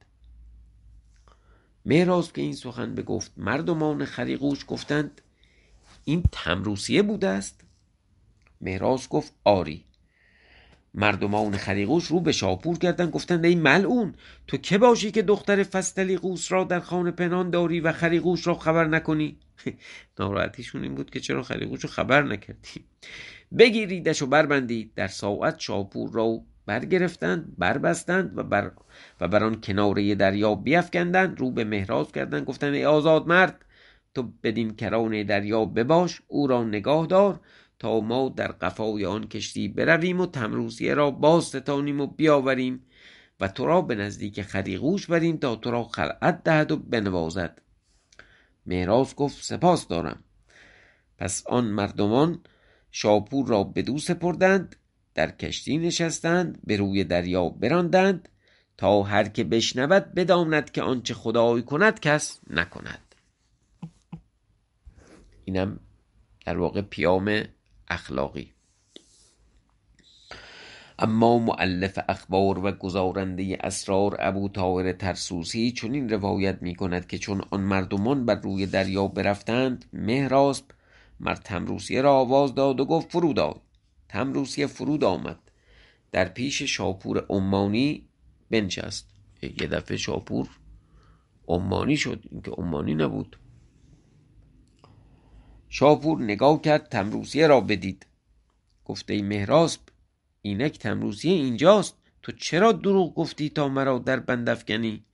مهراز 1.86 2.34
که 2.34 2.42
این 2.42 2.54
سخن 2.54 2.96
بگفت 2.96 3.32
مردمان 3.38 4.06
خریقوش 4.06 4.66
گفتند 4.68 5.22
این 6.04 6.24
تمروسیه 6.32 7.02
بوده 7.02 7.28
است؟ 7.28 7.62
مهراز 8.62 9.10
گفت 9.10 9.34
آری. 9.44 9.86
مردمان 10.94 11.58
خریقوش 11.58 12.06
رو 12.06 12.20
به 12.20 12.32
شاپور 12.32 12.78
کردند 12.78 13.12
گفتند 13.12 13.46
ای 13.46 13.56
ملعون 13.56 14.16
تو 14.48 14.58
که 14.58 14.78
باشی 14.78 15.12
که 15.12 15.22
دختر 15.22 15.64
فستلیقوس 15.64 16.52
را 16.52 16.64
در 16.64 16.80
خانه 16.80 17.12
پنهان 17.12 17.50
داری 17.50 17.80
و 17.80 17.92
خریقوش 17.92 18.48
را 18.48 18.54
خبر 18.54 18.88
نکنی؟ 18.88 19.38
ناراحتیشون 20.20 20.84
این 20.84 20.96
بود 20.96 21.10
که 21.10 21.20
چرا 21.20 21.44
خلیقوش 21.44 21.82
رو 21.82 21.90
خبر 21.90 22.24
نکردیم 22.24 22.84
بگیریدش 23.58 24.22
و 24.22 24.26
بربندید. 24.26 24.92
در 24.96 25.08
ساعت 25.08 25.60
شاپور 25.60 26.12
را 26.12 26.42
برگرفتند 26.66 27.54
بربستند 27.58 28.38
و 28.38 28.44
بر 28.44 28.72
و 29.22 29.28
بر 29.28 29.44
آن 29.44 29.62
کناره 29.62 30.16
دریا 30.16 30.56
بیافکندند 30.56 31.40
رو 31.40 31.52
به 31.52 31.64
مهراز 31.64 32.12
کردند. 32.12 32.46
گفتند 32.46 32.74
ای 32.74 32.86
آزاد 32.86 33.28
مرد 33.28 33.66
تو 34.14 34.32
بدین 34.44 34.76
کرانه 34.76 35.24
دریا 35.24 35.66
بباش 35.66 36.22
او 36.28 36.48
را 36.48 36.64
نگاه 36.64 37.08
دار 37.08 37.40
تا 37.80 38.00
ما 38.00 38.30
در 38.30 38.52
قفای 38.52 39.06
آن 39.06 39.28
کشتی 39.28 39.68
برویم 39.68 40.22
و 40.22 40.26
تمروسیه 40.26 40.94
را 40.94 41.12
باز 41.12 41.44
ستانیم 41.44 42.02
و 42.02 42.08
بیاوریم 42.08 42.86
و 43.40 43.48
تو 43.48 43.66
را 43.66 43.82
به 43.82 43.96
نزدیک 43.96 44.42
خریقوش 44.42 45.08
بریم 45.08 45.38
تا 45.38 45.56
تو 45.56 45.72
را 45.72 45.84
خلعت 45.84 46.44
دهد 46.44 46.72
و 46.72 46.78
بنوازد. 46.78 47.62
مهراز 48.66 49.16
گفت 49.16 49.44
سپاس 49.44 49.88
دارم. 49.88 50.24
پس 51.18 51.44
آن 51.48 51.66
مردمان 51.66 52.40
شاپور 52.92 53.48
را 53.48 53.64
به 53.64 53.82
دو 53.82 53.98
سپردند 53.98 54.76
در 55.16 55.32
کشتی 55.32 55.78
نشستند 55.78 56.60
به 56.64 56.78
روی 56.78 57.04
دریا 57.04 57.50
براندند 57.50 58.30
تا 58.78 59.04
هر 59.04 59.24
که 59.24 59.44
بشنود 59.44 60.14
بداند 60.14 60.72
که 60.72 60.82
آنچه 60.82 61.14
خدای 61.14 61.62
کند 61.62 62.00
کس 62.00 62.40
نکند. 62.50 63.16
اینم 65.46 65.80
در 66.46 66.58
واقع 66.58 66.82
پیام 66.82 67.44
اخلاقی. 67.88 68.52
اما 71.00 71.40
معلف 71.40 72.00
اخبار 72.10 72.66
و 72.66 72.72
گزارنده 72.72 73.58
اسرار 73.64 74.18
ابو 74.20 74.50
طاهر 74.50 74.92
ترسوسی 74.92 75.72
چنین 75.72 76.10
روایت 76.10 76.62
می 76.62 76.76
کند 76.76 77.08
که 77.08 77.18
چون 77.18 77.42
آن 77.50 77.62
مردمان 77.62 78.26
بر 78.26 78.36
روی 78.36 78.66
دریا 78.66 79.08
برفتند 79.08 79.86
مهراسب 79.94 80.66
مر 81.20 81.36
تمروسیه 81.36 82.02
را 82.02 82.14
آواز 82.14 82.56
داد 82.56 82.80
و 82.80 82.86
گفت 82.86 83.12
فرود 83.12 83.40
آی 83.40 83.54
تمروسیه 84.16 84.68
فرود 84.68 85.04
آمد. 85.04 85.40
در 86.12 86.28
پیش 86.28 86.62
شاپور 86.62 87.26
عمانی 87.30 88.08
بنشست. 88.52 89.10
یه 89.42 89.68
دفعه 89.68 89.98
شاپور 89.98 90.50
عمانی 91.48 91.98
شد 91.98 92.24
اینکه 92.32 92.52
عمانی 92.52 92.96
نبود. 92.96 93.40
شاپور 95.70 96.22
نگاه 96.22 96.62
کرد 96.62 96.90
تمروسیه 96.90 97.48
را 97.48 97.62
بدید. 97.62 98.06
گفته 98.86 99.14
ای 99.14 99.22
مهراسب 99.22 99.82
اینک 100.42 100.80
تمروسیه 100.80 101.34
اینجاست. 101.34 101.98
تو 102.22 102.32
چرا 102.32 102.72
دروغ 102.72 103.16
گفتی 103.16 103.50
تا 103.50 103.68
مرا 103.68 104.00
در 104.00 104.20
بند 104.20 104.50
افکنی؟ 104.50 105.06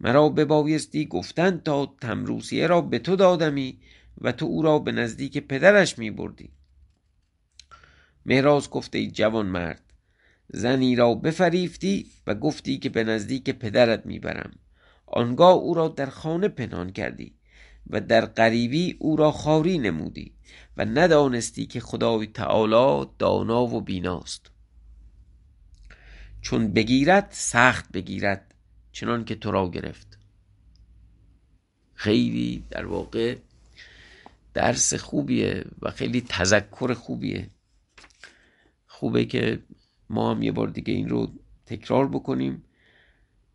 مرا 0.00 0.28
ببایستی 0.28 1.06
گفتن 1.06 1.58
تا 1.58 1.94
تمروسیه 2.00 2.66
را 2.66 2.80
به 2.80 2.98
تو 2.98 3.16
دادمی 3.16 3.78
و 4.20 4.32
تو 4.32 4.46
او 4.46 4.62
را 4.62 4.78
به 4.78 4.92
نزدیک 4.92 5.38
پدرش 5.38 5.98
می 5.98 6.10
بردی 6.10 6.50
مهراز 8.30 8.70
گفته 8.70 8.98
ای 8.98 9.10
جوان 9.10 9.46
مرد 9.46 9.82
زنی 10.48 10.96
را 10.96 11.14
بفریفتی 11.14 12.06
و 12.26 12.34
گفتی 12.34 12.78
که 12.78 12.88
به 12.88 13.04
نزدیک 13.04 13.50
پدرت 13.50 14.06
می‌برم. 14.06 14.52
آنگاه 15.06 15.54
او 15.54 15.74
را 15.74 15.88
در 15.88 16.06
خانه 16.06 16.48
پنهان 16.48 16.92
کردی 16.92 17.34
و 17.90 18.00
در 18.00 18.26
غریبی 18.26 18.96
او 18.98 19.16
را 19.16 19.32
خاری 19.32 19.78
نمودی 19.78 20.32
و 20.76 20.84
ندانستی 20.84 21.66
که 21.66 21.80
خدای 21.80 22.26
تعالی 22.26 23.10
دانا 23.18 23.62
و 23.62 23.80
بیناست. 23.80 24.50
چون 26.42 26.72
بگیرد 26.72 27.28
سخت 27.30 27.92
بگیرد 27.92 28.54
چنان 28.92 29.24
که 29.24 29.34
تو 29.34 29.50
را 29.50 29.70
گرفت. 29.70 30.18
خیلی 31.94 32.64
در 32.70 32.86
واقع 32.86 33.36
درس 34.54 34.94
خوبیه 34.94 35.64
و 35.82 35.90
خیلی 35.90 36.20
تذکر 36.20 36.94
خوبیه. 36.94 37.50
خوبه 39.00 39.24
که 39.24 39.62
ما 40.10 40.30
هم 40.30 40.42
یه 40.42 40.52
بار 40.52 40.68
دیگه 40.68 40.94
این 40.94 41.08
رو 41.08 41.32
تکرار 41.66 42.08
بکنیم 42.08 42.64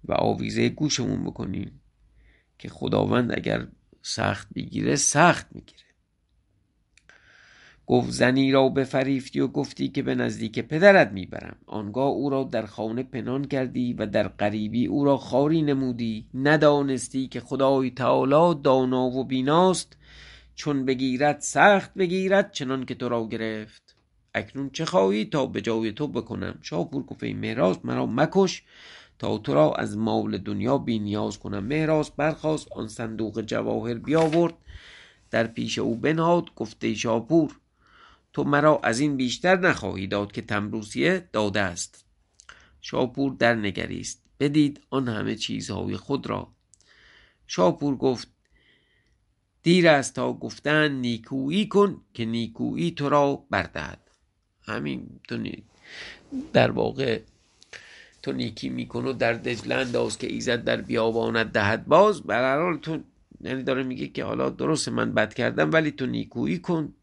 و 0.06 0.14
آویزه 0.14 0.70
گوشمون 0.70 1.24
بکنیم 1.24 1.82
که 2.60 2.70
خداوند 2.70 3.32
اگر 3.38 3.68
سخت 4.02 4.48
بگیره 4.56 4.96
سخت 4.96 5.48
می‌گیره. 5.52 5.86
گفت 7.86 8.12
زنی 8.12 8.52
را 8.52 8.70
بفریفتی 8.70 9.40
و 9.40 9.48
گفتی 9.48 9.88
که 9.88 10.02
به 10.02 10.16
نزدیک 10.16 10.60
پدرت 10.60 11.12
می‌برم. 11.12 11.58
آنگاه 11.66 12.08
او 12.08 12.30
را 12.30 12.44
در 12.44 12.66
خانه 12.66 13.04
پنهان 13.04 13.46
کردی 13.46 13.94
و 13.94 14.06
در 14.06 14.28
غریبی 14.28 14.86
او 14.86 15.06
را 15.06 15.18
خاری 15.18 15.62
نمودی. 15.62 16.30
ندانستی 16.34 17.28
که 17.28 17.40
خدای 17.40 17.92
تعالی 17.92 18.62
دانا 18.64 19.06
و 19.06 19.24
بیناست. 19.24 19.98
چون 20.56 20.86
بگیرد 20.86 21.40
سخت 21.40 21.94
بگیرد 21.94 22.52
چنان 22.52 22.86
که 22.86 22.96
تو 22.96 23.10
را 23.10 23.28
گرفت. 23.28 23.85
اکنون 24.36 24.70
چه 24.70 24.86
خواهی 24.86 25.26
تا 25.26 25.46
به 25.46 25.62
جای 25.62 25.92
تو 25.92 26.08
بکنم؟ 26.08 26.60
شاپور 26.62 27.04
گفت 27.04 27.24
ای 27.24 27.34
مهراز 27.34 27.78
مرا 27.84 28.06
مکش 28.06 28.64
تا 29.20 29.38
تو 29.38 29.54
را 29.54 29.74
از 29.74 29.98
مال 29.98 30.38
دنیا 30.38 30.78
بی 30.78 31.00
نیاز 31.00 31.40
کنم. 31.40 31.64
مهراز 31.64 32.12
برخواست 32.18 32.68
آن 32.72 32.88
صندوق 32.88 33.42
جواهر 33.42 33.94
بیاورد 33.94 34.54
در 35.32 35.48
پیش 35.48 35.80
او 35.80 35.96
بنهاد 35.96 36.56
گفته 36.56 36.94
شاپور 36.94 37.60
تو 38.34 38.44
مرا 38.44 38.80
از 38.84 39.00
این 39.00 39.18
بیشتر 39.18 39.56
نخواهی 39.60 40.08
داد 40.08 40.32
که 40.32 40.42
تمروسیه 40.42 41.30
داده 41.34 41.60
است. 41.60 42.06
شاپور 42.82 43.36
در 43.40 43.56
نگریست. 43.56 44.22
بدید 44.40 44.82
آن 44.90 45.08
همه 45.08 45.36
چیزهای 45.36 45.98
خود 45.98 46.28
را. 46.28 46.48
شاپور 47.48 47.96
گفت 47.96 48.28
دیر 49.64 49.88
است 49.88 50.16
تا 50.16 50.34
گفتن 50.34 50.92
نیکویی 50.92 51.68
کن 51.68 52.02
که 52.14 52.26
نیکویی 52.26 52.92
تو 52.92 53.10
را 53.10 53.46
بردهد. 53.50 54.05
همین 54.66 55.08
تو 55.28 55.44
در 56.54 56.72
واقع 56.72 57.20
تو 58.24 58.32
نیکی 58.32 58.70
میکن 58.70 59.06
و 59.06 59.14
در 59.14 59.34
دجله 59.34 59.76
انداز 59.76 60.18
که 60.18 60.28
ایزد 60.28 60.64
در 60.64 60.82
بیابانت 60.82 61.52
دهد 61.52 61.86
باز 61.86 62.22
بر 62.22 62.62
حال 62.62 62.78
تو 62.78 63.00
یعنی 63.42 63.64
داره 63.64 63.84
میگه 63.84 64.08
که 64.08 64.24
حالا 64.24 64.50
درست 64.50 64.90
من 64.90 65.14
بد 65.14 65.34
کردم 65.34 65.72
ولی 65.74 65.92
تو 65.92 66.06
نیکویی 66.06 66.60
کن 66.60 66.94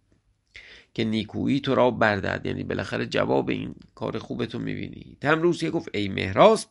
که 0.95 1.05
نیکویی 1.05 1.61
تو 1.61 1.75
را 1.75 1.91
بردهد. 1.91 2.47
یعنی 2.47 2.65
بالاخره 2.65 3.07
جواب 3.07 3.51
این 3.51 3.75
کار 3.95 4.19
خوب 4.19 4.47
تو 4.47 4.59
می‌بینی 4.59 5.17
تمروسیه 5.21 5.71
گفت 5.71 5.89
ای 5.95 6.09
مهراست 6.09 6.69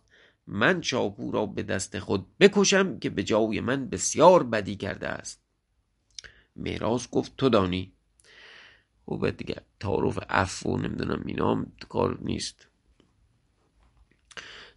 من 0.48 0.82
شاپور 0.82 1.34
را 1.34 1.46
به 1.46 1.64
دست 1.64 2.00
خود 2.00 2.26
بکشم 2.40 3.00
که 3.00 3.10
به 3.10 3.24
جای 3.24 3.60
من 3.60 3.90
بسیار 3.90 4.44
بدی 4.44 4.76
کرده 4.76 5.08
است. 5.08 5.42
مهراز 6.56 7.12
گفت 7.12 7.38
تو 7.38 7.50
دانی؟ 7.50 7.94
و 9.18 9.32
دیگه 9.32 9.56
تعارف 9.80 10.20
عفو 10.30 10.78
نمی‌دونم 10.78 11.24
اینا 11.26 11.52
هم 11.52 11.72
کار 11.90 12.18
نیست. 12.22 12.68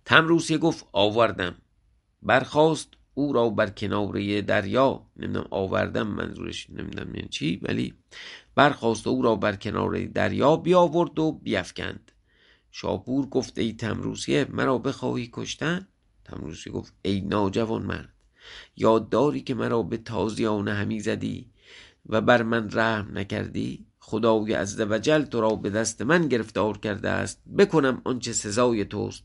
تمروسیه 0.05 0.59
گفت 0.59 0.87
آوردم. 0.93 1.55
برخواست 2.23 2.89
او 3.15 3.33
را 3.33 3.51
بر 3.51 3.71
کناره 3.71 4.43
دریا. 4.43 5.07
نمی‌دونم 5.17 5.47
آوردم 5.51 6.07
منظورش 6.07 6.71
نمی‌دونم 6.71 7.15
یعنی 7.15 7.29
چی 7.29 7.61
ولی 7.63 7.95
برخواست 8.55 9.07
او 9.07 9.23
را 9.23 9.37
بر 9.37 9.57
کنار 9.57 10.05
دریا 10.05 10.57
بیاورد 10.57 11.19
و 11.19 11.33
بیافکند 11.33 12.13
شاپور 12.71 13.27
گفت 13.27 13.59
ای 13.59 13.73
تمروسیه 13.73 14.47
مرا 14.51 14.79
بخواهی 14.79 15.31
کشتن؟ 15.33 15.89
تمروسیه 16.25 16.73
گفت 16.73 16.95
ای 17.03 17.21
ناجوان 17.21 17.83
مرد 17.83 18.13
یاد 18.77 19.09
داری 19.09 19.41
که 19.41 19.55
مرا 19.55 19.83
به 19.83 19.97
تازیانه 19.97 20.73
همی 20.73 21.01
زدی 21.01 21.51
و 22.07 22.21
بر 22.21 22.43
من 22.43 22.71
رحم 22.73 23.19
نکردی؟ 23.19 23.87
خدای 24.07 24.57
وجل 24.79 25.23
تو 25.23 25.41
را 25.41 25.51
به 25.51 25.71
دست 25.71 26.03
من 26.03 26.29
گرفتار 26.29 26.79
کرده 26.79 27.11
است. 27.11 27.43
بکنم 27.59 28.03
آنچه 28.05 28.33
سزای 28.33 28.85
توست. 28.85 29.25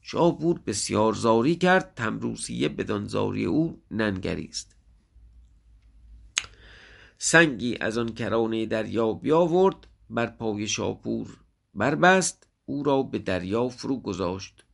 شاپور 0.00 0.60
بسیار 0.66 1.12
زاری 1.12 1.56
کرد 1.56 1.94
تمروسیه 1.94 2.68
بدان 2.68 3.04
زاری 3.04 3.44
او 3.44 3.82
ننگریست. 3.90 4.76
سنگی 7.18 7.76
از 7.80 7.98
آن 7.98 8.08
کرانه 8.08 8.66
دریا 8.66 9.12
بیاورد 9.12 9.86
بر 10.10 10.26
پای 10.26 10.68
شاپور 10.68 11.36
بربست 11.74 12.46
او 12.64 12.82
را 12.82 13.02
به 13.02 13.18
دریا 13.18 13.68
فرو 13.68 14.00
گذاشت. 14.00 14.64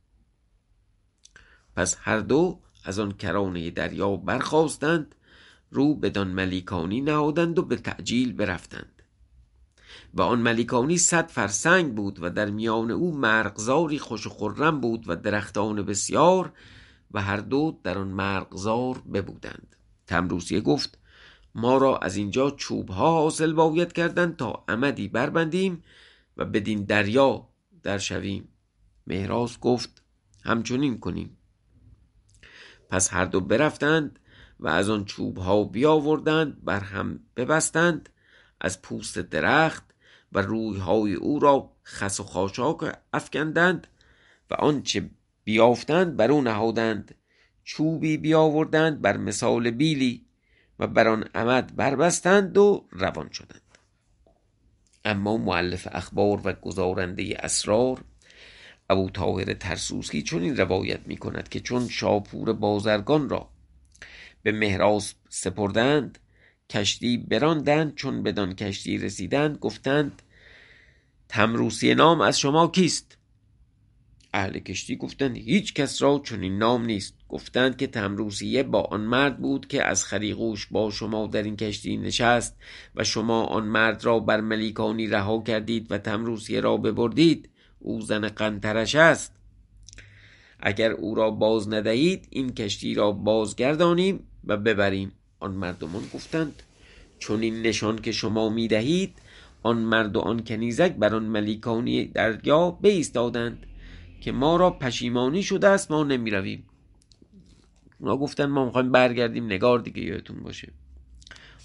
پس 1.75 1.97
هر 1.99 2.19
دو 2.19 2.61
از 2.83 2.99
آن 2.99 3.11
کرانه 3.11 3.71
دریا 3.71 4.15
برخواستند 4.15 5.15
رو 5.71 5.95
بدان 5.95 6.27
ملیکانی 6.27 7.01
نهادند 7.01 7.59
و 7.59 7.61
به 7.61 7.75
تعجیل 7.75 8.33
برفتند. 8.33 8.94
و 10.15 10.21
آن 10.21 10.39
ملیکانی 10.39 10.97
صد 10.97 11.27
فرسنگ 11.27 11.95
بود 11.95 12.19
و 12.21 12.29
در 12.29 12.49
میان 12.49 12.91
او 12.91 13.17
مرغزاری 13.17 13.99
خوش 13.99 14.27
و 14.27 14.71
بود 14.71 15.03
و 15.07 15.15
درختان 15.15 15.81
بسیار 15.81 16.53
و 17.11 17.21
هر 17.21 17.37
دو 17.37 17.79
در 17.83 17.97
آن 17.97 18.07
مرغزار 18.07 18.97
ببودند. 19.13 19.75
تمروسیه 20.07 20.61
گفت 20.61 20.97
ما 21.55 21.77
را 21.77 21.97
از 21.97 22.15
اینجا 22.15 22.51
چوب 22.51 22.89
ها 22.89 23.11
حاصل 23.11 23.53
باید 23.53 23.93
کردن 23.93 24.31
تا 24.31 24.63
عمدی 24.67 25.07
بربندیم 25.07 25.83
و 26.37 26.45
بدین 26.45 26.83
دریا 26.83 27.49
در 27.83 27.97
شویم. 27.97 28.47
مهراز 29.07 29.59
گفت 29.59 30.03
همچنین 30.43 30.99
کنیم. 30.99 31.37
پس 32.89 33.13
هر 33.13 33.25
دو 33.25 33.41
برفتند 33.41 34.19
و 34.59 34.67
از 34.67 34.89
آن 34.89 35.05
چوب 35.05 35.37
ها 35.37 35.63
بیاوردند 35.63 36.65
بر 36.65 36.79
هم 36.79 37.19
ببستند 37.35 38.09
از 38.61 38.81
پوست 38.81 39.19
درخت 39.19 39.94
و 40.31 40.41
رویهای 40.41 41.13
او 41.13 41.39
را 41.39 41.71
خس 41.83 42.19
و 42.19 42.23
خاشاک 42.23 42.97
افکندند 43.13 43.87
و 44.51 44.53
آنچه 44.53 45.09
بیافتند 45.43 46.17
بر 46.17 46.31
او 46.31 46.41
نهادند 46.41 47.15
چوبی 47.63 48.17
بیاوردند 48.17 49.01
بر 49.01 49.17
مثال 49.17 49.71
بیلی 49.71 50.25
و 50.79 50.87
بر 50.87 51.07
آن 51.07 51.23
عمد 51.35 51.75
بربستند 51.75 52.57
و 52.57 52.87
روان 52.91 53.29
شدند. 53.31 53.61
اما 55.05 55.37
معلف 55.37 55.87
اخبار 55.91 56.41
و 56.43 56.53
گزارنده 56.53 57.37
اسرار 57.39 58.03
ابو 58.89 59.09
طاهر 59.09 59.53
ترسوسی 59.53 60.21
چون 60.21 60.41
این 60.41 60.57
روایت 60.57 60.99
می 61.05 61.17
کند 61.17 61.49
که 61.49 61.59
چون 61.59 61.87
شاپور 61.87 62.53
بازرگان 62.53 63.29
را 63.29 63.49
به 64.43 64.51
مهراز 64.51 65.13
سپردند 65.29 66.19
کشتی 66.69 67.17
براندند 67.17 67.95
چون 67.95 68.23
بدان 68.23 68.55
کشتی 68.55 68.97
رسیدند 68.97 69.57
گفتند 69.57 70.21
تمروسی 71.29 71.95
نام 71.95 72.21
از 72.21 72.39
شما 72.39 72.67
کیست؟ 72.67 73.17
اهل 74.33 74.59
کشتی 74.59 74.95
گفتند 74.95 75.37
هیچ 75.37 75.73
کس 75.73 76.01
را 76.01 76.21
چنین 76.25 76.57
نام 76.57 76.85
نیست. 76.85 77.13
گفتند 77.29 77.77
که 77.77 77.87
تمروسیه 77.87 78.63
با 78.63 78.81
آن 78.81 79.01
مرد 79.01 79.37
بود 79.37 79.67
که 79.67 79.83
از 79.83 80.03
خریغوش 80.03 80.67
با 80.71 80.91
شما 80.91 81.27
در 81.27 81.43
این 81.43 81.55
کشتی 81.55 81.97
نشست 81.97 82.55
و 82.95 83.03
شما 83.03 83.43
آن 83.43 83.67
مرد 83.67 84.05
را 84.05 84.19
بر 84.19 84.41
ملیکانی 84.41 85.07
رها 85.07 85.43
کردید 85.43 85.91
و 85.91 85.97
تمروسیه 85.97 86.59
را 86.59 86.77
ببردید. 86.77 87.49
او 87.79 88.01
زن 88.01 88.27
قنترش 88.27 88.95
است. 88.95 89.33
اگر 90.59 90.91
او 90.91 91.15
را 91.15 91.31
باز 91.31 91.69
ندهید 91.69 92.27
این 92.29 92.53
کشتی 92.53 92.93
را 92.93 93.11
بازگردانیم 93.11 94.27
و 94.43 94.57
ببریم. 94.57 95.11
آن 95.45 95.51
مردمان 95.51 96.03
گفتند 96.13 96.63
چون 97.19 97.41
این 97.41 97.61
نشان 97.61 98.01
که 98.01 98.11
شما 98.11 98.49
می 98.49 98.67
دهید 98.67 99.13
آن 99.63 99.77
مرد 99.77 100.15
و 100.15 100.19
آن 100.19 100.43
کنیزک 100.43 100.91
بر 100.91 101.15
آن 101.15 101.23
ملیکانی 101.23 102.05
دریا 102.05 102.71
بایستادند 102.71 103.65
که 104.21 104.31
ما 104.31 104.55
را 104.55 104.69
پشیمانی 104.71 105.43
شده 105.43 105.67
است 105.67 105.91
ما 105.91 106.03
نمی 106.03 106.31
رویم 106.31 106.63
اونا 107.99 108.17
گفتن 108.17 108.45
ما 108.45 108.65
می‌خوایم 108.65 108.91
برگردیم 108.91 109.45
نگار 109.45 109.79
دیگه 109.79 110.01
یادتون 110.01 110.43
باشه. 110.43 110.71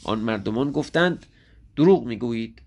آن 0.05 0.19
مردمان 0.19 0.73
گفتند 0.73 1.27
دروغ 1.77 2.07
می‌گویید. 2.07 2.63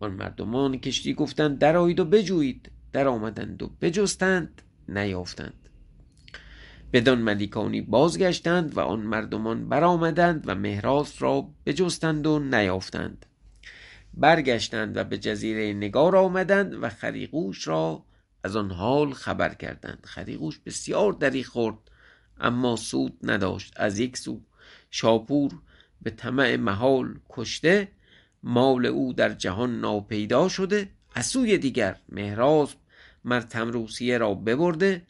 آن 0.00 0.12
مردمان 0.12 0.78
کشتی 0.78 1.14
گفتند 1.14 1.58
درآیید 1.58 2.00
و 2.00 2.04
بجویید. 2.04 2.70
در 2.92 3.08
آمدند 3.08 3.62
و 3.62 3.70
بجستند 3.80 4.62
نیافتند. 4.88 5.61
بدان 6.92 7.18
ملیکانی 7.18 7.80
بازگشتند 7.80 8.76
و 8.76 8.80
آن 8.80 9.00
مردمان 9.00 9.68
برآمدند 9.68 10.44
و 10.46 10.54
مهراز 10.54 11.14
را 11.18 11.48
بجستند 11.66 12.26
و 12.26 12.38
نیافتند. 12.38 13.26
برگشتند 14.14 14.96
و 14.96 15.04
به 15.04 15.18
جزیره 15.18 15.72
نگار 15.72 16.16
آمدند 16.16 16.82
و 16.82 16.88
خریقوش 16.88 17.68
را 17.68 18.04
از 18.44 18.56
آن 18.56 18.70
حال 18.70 19.12
خبر 19.12 19.54
کردند. 19.54 20.04
خریقوش 20.04 20.58
بسیار 20.58 21.12
دری 21.12 21.44
خورد 21.44 21.78
اما 22.40 22.76
سود 22.76 23.18
نداشت. 23.22 23.72
از 23.76 23.98
یک 23.98 24.16
سو 24.16 24.40
شاپور 24.90 25.52
به 26.02 26.10
طمع 26.10 26.56
محال 26.56 27.14
کشته 27.28 27.88
مال 28.42 28.86
او 28.86 29.12
در 29.12 29.32
جهان 29.32 29.80
ناپیدا 29.80 30.48
شده 30.48 30.88
از 31.14 31.26
سوی 31.26 31.58
دیگر 31.58 31.96
مهراز 32.08 32.74
مر 33.24 33.40
تمروسیه 33.40 34.18
را 34.18 34.34
ببرده 34.34 35.02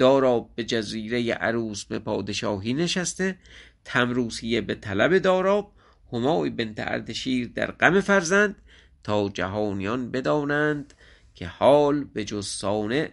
داراب 0.00 0.50
به 0.54 0.64
جزیره 0.64 1.32
عروس 1.32 1.84
به 1.84 1.98
پادشاهی 1.98 2.74
نشسته 2.74 3.38
تمروسیه 3.84 4.60
به 4.60 4.74
طلب 4.74 5.18
داراب 5.18 5.72
همای 6.12 6.50
بنت 6.50 6.74
اردشیر 6.78 7.48
در 7.48 7.70
غم 7.70 8.00
فرزند 8.00 8.56
تا 9.04 9.28
جهانیان 9.28 10.10
بدانند 10.10 10.94
که 11.34 11.46
حال 11.46 12.04
به 12.04 12.24
جز 12.24 12.46
سانه 12.46 13.12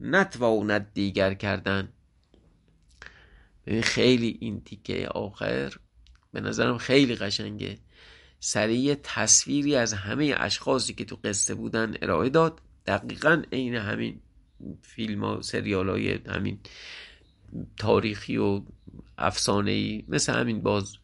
نتواند 0.00 0.92
دیگر 0.94 1.34
کردن. 1.34 1.92
خیلی 3.82 4.38
این 4.40 4.60
تیکه 4.60 5.08
آخر 5.08 5.72
به 6.32 6.40
نظرم 6.40 6.78
خیلی 6.78 7.14
قشنگه. 7.14 7.78
سریع 8.40 8.96
تصویری 9.02 9.76
از 9.76 9.92
همه 9.92 10.34
اشخاصی 10.38 10.94
که 10.94 11.04
تو 11.04 11.18
قصه 11.24 11.54
بودن 11.54 11.94
ارائه 12.02 12.30
داد. 12.30 12.60
دقیقا 12.86 13.42
عین 13.52 13.74
همین. 13.74 14.20
فیلم 14.82 15.24
و 15.24 15.42
سریال 15.42 15.88
های 15.88 16.18
همین 16.28 16.58
تاریخی 17.76 18.36
و 18.36 18.62
افسانه 19.18 19.70
ای 19.70 20.04
مثل 20.08 20.32
همین 20.32 20.60
باز 20.60 20.96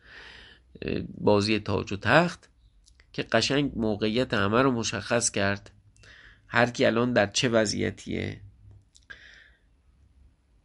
بازی 1.19 1.59
تاج 1.59 1.93
و 1.93 1.97
تخت 1.97 2.49
که 3.13 3.23
قشنگ 3.23 3.73
موقعیت 3.77 4.35
همه 4.35 4.63
رو 4.63 4.71
مشخص 4.71 5.31
کرد. 5.31 5.71
هر 6.47 6.71
کی 6.71 6.85
الان 6.85 7.13
در 7.13 7.27
چه 7.27 7.49
وضعیتیه. 7.49 8.41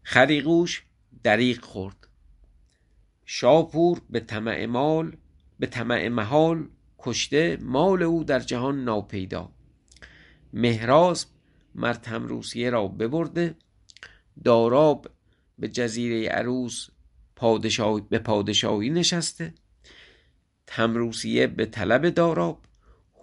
خریقوش 0.04 0.84
دریق 1.24 1.62
خورد. 1.62 2.08
شاپور 3.26 4.02
به 4.10 4.20
طمع 4.20 4.66
مال 4.66 5.18
به 5.60 5.68
طمع 5.68 6.08
محال 6.08 6.68
کشته 7.00 7.58
مال 7.62 8.04
او 8.04 8.24
در 8.24 8.40
جهان 8.40 8.84
ناپیدا. 8.84 9.52
مهراز 10.54 11.26
مر 11.76 11.94
تمروسیه 11.94 12.70
را 12.70 12.88
ببرده. 12.88 13.56
داراب 14.44 15.08
به 15.60 15.68
جزیره 15.68 16.30
عروس 16.30 16.90
پادشاه 17.36 18.10
به 18.10 18.20
پادشاهی 18.20 18.90
نشسته. 18.90 19.54
تمروسیه 20.68 21.48
به 21.48 21.66
طلب 21.66 22.10
داراب. 22.10 22.66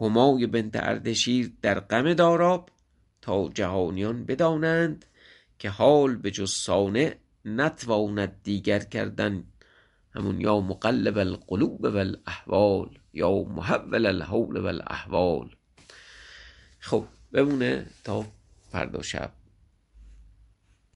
همای 0.01 0.47
بنت 0.47 0.77
اردشیر 0.77 1.53
در 1.63 1.81
غم 1.81 2.15
داراب. 2.15 2.71
تا 3.23 3.49
جهانیان 3.49 4.25
بدانند 4.25 5.05
که 5.59 5.71
حال 5.71 6.17
به 6.17 6.31
جز 6.31 6.53
سانه 6.53 7.17
نتواند 7.45 8.43
دیگر 8.43 8.79
کردن. 8.79 9.45
همون 10.17 10.41
یا 10.41 10.61
مقلب 10.61 11.19
القلوب 11.19 11.85
والاحوال 11.85 12.99
یا 13.13 13.43
محول 13.43 14.07
الحول 14.07 14.57
والاحوال 14.57 15.57
خب 16.79 17.05
بمونه 17.37 17.87
تا 18.05 18.25
فردا 18.73 19.03
شب. 19.03 19.31